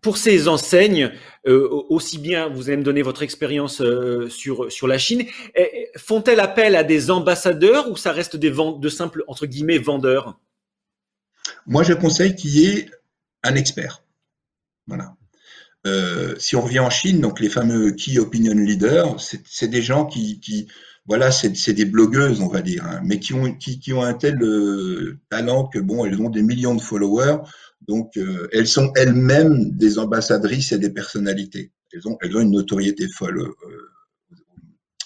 pour 0.02 0.18
ces 0.18 0.48
enseignes, 0.48 1.12
aussi 1.46 2.18
bien, 2.18 2.50
vous 2.50 2.68
allez 2.68 2.78
me 2.78 2.84
donner 2.84 3.04
votre 3.04 3.22
expérience 3.22 3.82
sur, 4.30 4.72
sur 4.72 4.88
la 4.88 4.98
Chine, 4.98 5.24
font-elles 5.96 6.40
appel 6.40 6.76
à 6.76 6.84
des 6.84 7.12
ambassadeurs 7.12 7.90
ou 7.92 7.96
ça 7.96 8.12
reste 8.12 8.36
des 8.36 8.50
ventes 8.50 8.82
de 8.82 8.90
simples, 8.90 9.24
entre 9.28 9.46
guillemets, 9.46 9.78
vendeurs? 9.78 10.40
Moi, 11.68 11.84
je 11.84 11.94
conseille 11.94 12.36
qu'il 12.36 12.58
y 12.58 12.66
ait 12.66 12.90
un 13.44 13.56
expert. 13.56 14.04
Voilà. 14.88 15.17
Euh, 15.88 16.36
si 16.38 16.56
on 16.56 16.62
revient 16.62 16.80
en 16.80 16.90
Chine, 16.90 17.22
donc 17.22 17.40
les 17.40 17.50
fameux 17.50 17.92
key 17.92 18.20
opinion 18.20 18.54
leaders, 18.54 19.18
c'est 19.20 19.68
des 19.68 19.82
gens 19.82 20.06
qui, 20.06 20.68
voilà, 21.06 21.32
c'est 21.32 21.74
des 21.74 21.86
blogueuses, 21.86 22.42
on 22.42 22.48
va 22.48 22.62
dire, 22.62 22.86
hein, 22.86 23.00
mais 23.04 23.20
qui 23.20 23.34
ont, 23.34 23.54
qui, 23.54 23.94
ont 23.94 24.04
un 24.04 24.14
tel 24.14 24.42
euh, 24.42 25.18
talent 25.30 25.68
que 25.68 25.80
bon, 25.80 26.06
elles 26.06 26.22
ont 26.22 26.30
des 26.30 26.44
millions 26.44 26.76
de 26.76 26.82
followers, 26.82 27.38
donc 27.88 28.18
euh, 28.18 28.48
elles 28.52 28.68
sont 28.68 28.92
elles-mêmes 28.96 29.72
des 29.72 30.00
ambassadrices 30.00 30.72
et 30.74 30.80
des 30.80 30.90
personnalités. 30.90 31.72
Elles 31.94 32.08
ont, 32.08 32.18
elles 32.22 32.36
ont 32.36 32.42
une 32.42 32.52
notoriété 32.52 33.08
folle 33.08 33.42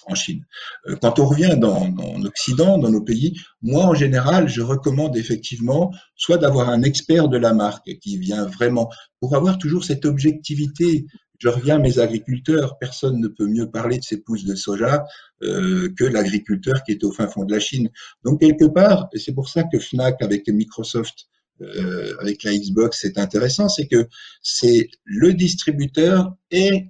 en 0.06 0.14
Chine. 0.14 0.44
Euh, 0.86 0.96
quand 0.96 1.18
on 1.18 1.26
revient 1.26 1.56
dans, 1.58 1.82
en 1.98 2.22
Occident, 2.24 2.78
dans 2.78 2.90
nos 2.90 3.02
pays, 3.02 3.38
moi 3.62 3.84
en 3.84 3.94
général, 3.94 4.48
je 4.48 4.62
recommande 4.62 5.16
effectivement 5.16 5.92
soit 6.16 6.38
d'avoir 6.38 6.68
un 6.68 6.82
expert 6.82 7.28
de 7.28 7.36
la 7.36 7.52
marque 7.54 7.98
qui 8.00 8.18
vient 8.18 8.46
vraiment 8.46 8.90
pour 9.20 9.36
avoir 9.36 9.58
toujours 9.58 9.84
cette 9.84 10.04
objectivité. 10.04 11.06
Je 11.38 11.48
reviens 11.48 11.76
à 11.76 11.78
mes 11.78 11.98
agriculteurs, 11.98 12.78
personne 12.78 13.20
ne 13.20 13.26
peut 13.26 13.46
mieux 13.46 13.68
parler 13.68 13.98
de 13.98 14.04
ces 14.04 14.18
pousses 14.18 14.44
de 14.44 14.54
soja 14.54 15.04
euh, 15.42 15.92
que 15.98 16.04
l'agriculteur 16.04 16.84
qui 16.84 16.92
est 16.92 17.02
au 17.04 17.10
fin 17.10 17.26
fond 17.26 17.44
de 17.44 17.52
la 17.52 17.58
Chine. 17.58 17.90
Donc 18.24 18.40
quelque 18.40 18.66
part, 18.66 19.08
et 19.12 19.18
c'est 19.18 19.34
pour 19.34 19.48
ça 19.48 19.64
que 19.64 19.78
Fnac 19.78 20.22
avec 20.22 20.48
Microsoft 20.48 21.26
euh, 21.60 22.16
avec 22.20 22.42
la 22.44 22.52
Xbox, 22.56 22.98
c'est 23.02 23.18
intéressant, 23.18 23.68
c'est 23.68 23.86
que 23.86 24.08
c'est 24.42 24.88
le 25.04 25.32
distributeur 25.34 26.34
et 26.50 26.88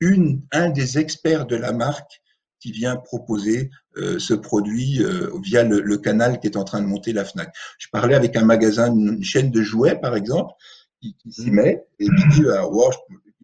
une, 0.00 0.42
un 0.52 0.70
des 0.70 0.98
experts 0.98 1.46
de 1.46 1.56
la 1.56 1.72
marque 1.72 2.20
qui 2.60 2.72
vient 2.72 2.96
proposer 2.96 3.70
euh, 3.96 4.18
ce 4.18 4.34
produit 4.34 5.02
euh, 5.02 5.30
via 5.42 5.62
le, 5.62 5.98
canal 5.98 6.40
qui 6.40 6.46
est 6.46 6.56
en 6.56 6.64
train 6.64 6.80
de 6.80 6.86
monter 6.86 7.12
la 7.12 7.24
FNAC. 7.24 7.52
Je 7.78 7.88
parlais 7.90 8.14
avec 8.14 8.36
un 8.36 8.44
magasin, 8.44 8.94
une 8.94 9.22
chaîne 9.22 9.50
de 9.50 9.62
jouets 9.62 9.98
par 10.00 10.16
exemple, 10.16 10.52
qui, 11.00 11.14
s'y 11.30 11.50
met 11.50 11.84
et 11.98 12.06
qui 12.06 12.40
dit, 12.40 12.48
ah, 12.52 12.66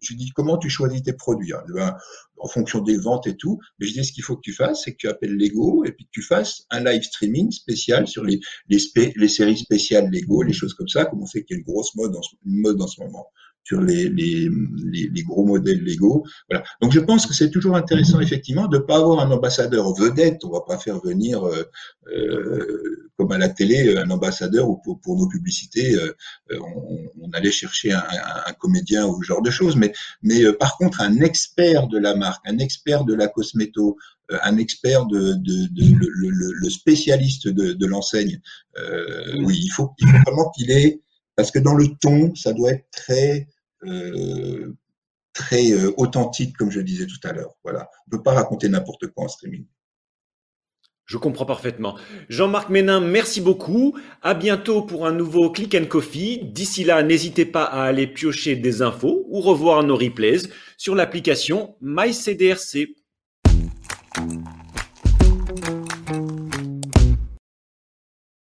je, 0.01 0.13
dis 0.13 0.31
comment 0.31 0.57
tu 0.57 0.69
choisis 0.69 1.01
tes 1.03 1.13
produits 1.13 1.53
ah, 1.53 1.63
ben, 1.73 1.95
En 2.37 2.47
fonction 2.47 2.81
des 2.81 2.97
ventes 2.97 3.27
et 3.27 3.35
tout. 3.35 3.59
Mais 3.79 3.87
je 3.87 3.93
dis 3.93 4.05
ce 4.05 4.11
qu'il 4.11 4.23
faut 4.23 4.35
que 4.35 4.41
tu 4.41 4.53
fasses, 4.53 4.83
c'est 4.83 4.91
que 4.91 4.97
tu 4.97 5.07
appelles 5.07 5.35
Lego 5.35 5.85
et 5.85 5.91
puis 5.91 6.05
que 6.05 6.11
tu 6.11 6.21
fasses 6.21 6.65
un 6.69 6.83
live 6.83 7.03
streaming 7.03 7.51
spécial 7.51 8.07
sur 8.07 8.23
les, 8.23 8.39
les, 8.69 8.79
les 9.15 9.27
séries 9.29 9.57
spéciales 9.57 10.09
Lego, 10.11 10.41
les 10.41 10.53
choses 10.53 10.73
comme 10.73 10.89
ça, 10.89 11.05
comme 11.05 11.21
on 11.21 11.25
sait 11.25 11.43
qu'il 11.43 11.55
y 11.55 11.57
a 11.57 11.59
une 11.59 11.65
grosse 11.65 11.95
mode 11.95 12.15
en, 12.15 12.21
une 12.45 12.61
mode 12.61 12.81
en 12.81 12.87
ce 12.87 13.01
moment 13.01 13.27
sur 13.65 13.81
les, 13.81 14.09
les, 14.09 14.47
les, 14.91 15.23
gros 15.23 15.43
modèles 15.43 15.83
Lego. 15.83 16.23
Voilà. 16.49 16.63
Donc 16.81 16.91
je 16.91 16.99
pense 16.99 17.25
que 17.25 17.33
c'est 17.33 17.49
toujours 17.49 17.75
intéressant 17.75 18.19
effectivement 18.19 18.67
de 18.67 18.77
ne 18.77 18.83
pas 18.83 18.97
avoir 18.97 19.19
un 19.19 19.31
ambassadeur 19.31 19.91
vedette. 19.95 20.45
On 20.45 20.51
va 20.51 20.61
pas 20.61 20.77
faire 20.77 21.01
venir 21.01 21.43
euh, 21.43 21.63
euh, 22.15 23.09
comme 23.17 23.31
à 23.31 23.39
la 23.39 23.49
télé 23.49 23.97
un 23.97 24.09
ambassadeur 24.11 24.69
ou 24.69 24.77
pour, 24.77 25.01
pour 25.01 25.17
nos 25.17 25.27
publicités, 25.27 25.95
euh, 25.95 26.13
on, 26.51 27.09
on, 27.23 27.31
allait 27.31 27.51
chercher 27.51 27.91
un, 27.91 28.03
un, 28.45 28.53
comédien 28.53 29.07
ou 29.07 29.23
ce 29.23 29.27
genre 29.29 29.41
de 29.41 29.49
choses. 29.49 29.75
Mais, 29.75 29.91
mais 30.21 30.53
par 30.53 30.77
contre 30.77 31.01
un 31.01 31.21
expert 31.21 31.87
de 31.87 31.97
la 31.97 32.15
marque, 32.15 32.47
un 32.47 32.59
expert 32.59 33.03
de 33.03 33.15
la 33.15 33.27
cosméto, 33.27 33.97
un 34.43 34.57
expert 34.57 35.07
de, 35.07 35.33
de, 35.33 35.67
de 35.71 35.95
le, 35.99 36.07
le, 36.29 36.51
le, 36.53 36.69
spécialiste 36.69 37.47
de, 37.47 37.85
l'enseigne. 37.87 38.39
oui, 39.39 39.59
il 39.59 39.69
faut, 39.69 39.91
il 39.99 40.07
faut 40.07 40.17
vraiment 40.23 40.51
qu'il 40.51 40.69
ait 40.69 41.01
parce 41.35 41.51
que 41.51 41.59
dans 41.59 41.75
le 41.75 41.87
ton, 42.01 42.33
ça 42.35 42.53
doit 42.53 42.71
être 42.71 42.85
très 42.91 43.41
euh, 43.41 43.45
très 45.35 45.71
euh, 45.73 45.91
authentique, 45.97 46.57
comme 46.57 46.71
je 46.71 46.79
disais 46.79 47.05
tout 47.05 47.19
à 47.23 47.33
l'heure. 47.33 47.53
Voilà. 47.63 47.89
On 48.07 48.15
ne 48.15 48.17
peut 48.17 48.23
pas 48.23 48.33
raconter 48.33 48.69
n'importe 48.69 49.07
quoi 49.07 49.25
en 49.25 49.27
streaming. 49.27 49.65
Je 51.05 51.17
comprends 51.17 51.45
parfaitement. 51.45 51.99
Jean-Marc 52.29 52.69
Ménin, 52.69 52.99
merci 52.99 53.39
beaucoup. 53.39 53.95
À 54.23 54.33
bientôt 54.33 54.81
pour 54.81 55.05
un 55.05 55.11
nouveau 55.11 55.51
Click 55.51 55.75
and 55.75 55.85
Coffee. 55.85 56.39
D'ici 56.45 56.83
là, 56.83 57.03
n'hésitez 57.03 57.45
pas 57.45 57.63
à 57.63 57.83
aller 57.83 58.07
piocher 58.07 58.55
des 58.55 58.81
infos 58.81 59.23
ou 59.29 59.39
revoir 59.39 59.83
nos 59.83 59.95
replays 59.95 60.49
sur 60.77 60.95
l'application 60.95 61.75
MyCDRC. 61.81 62.95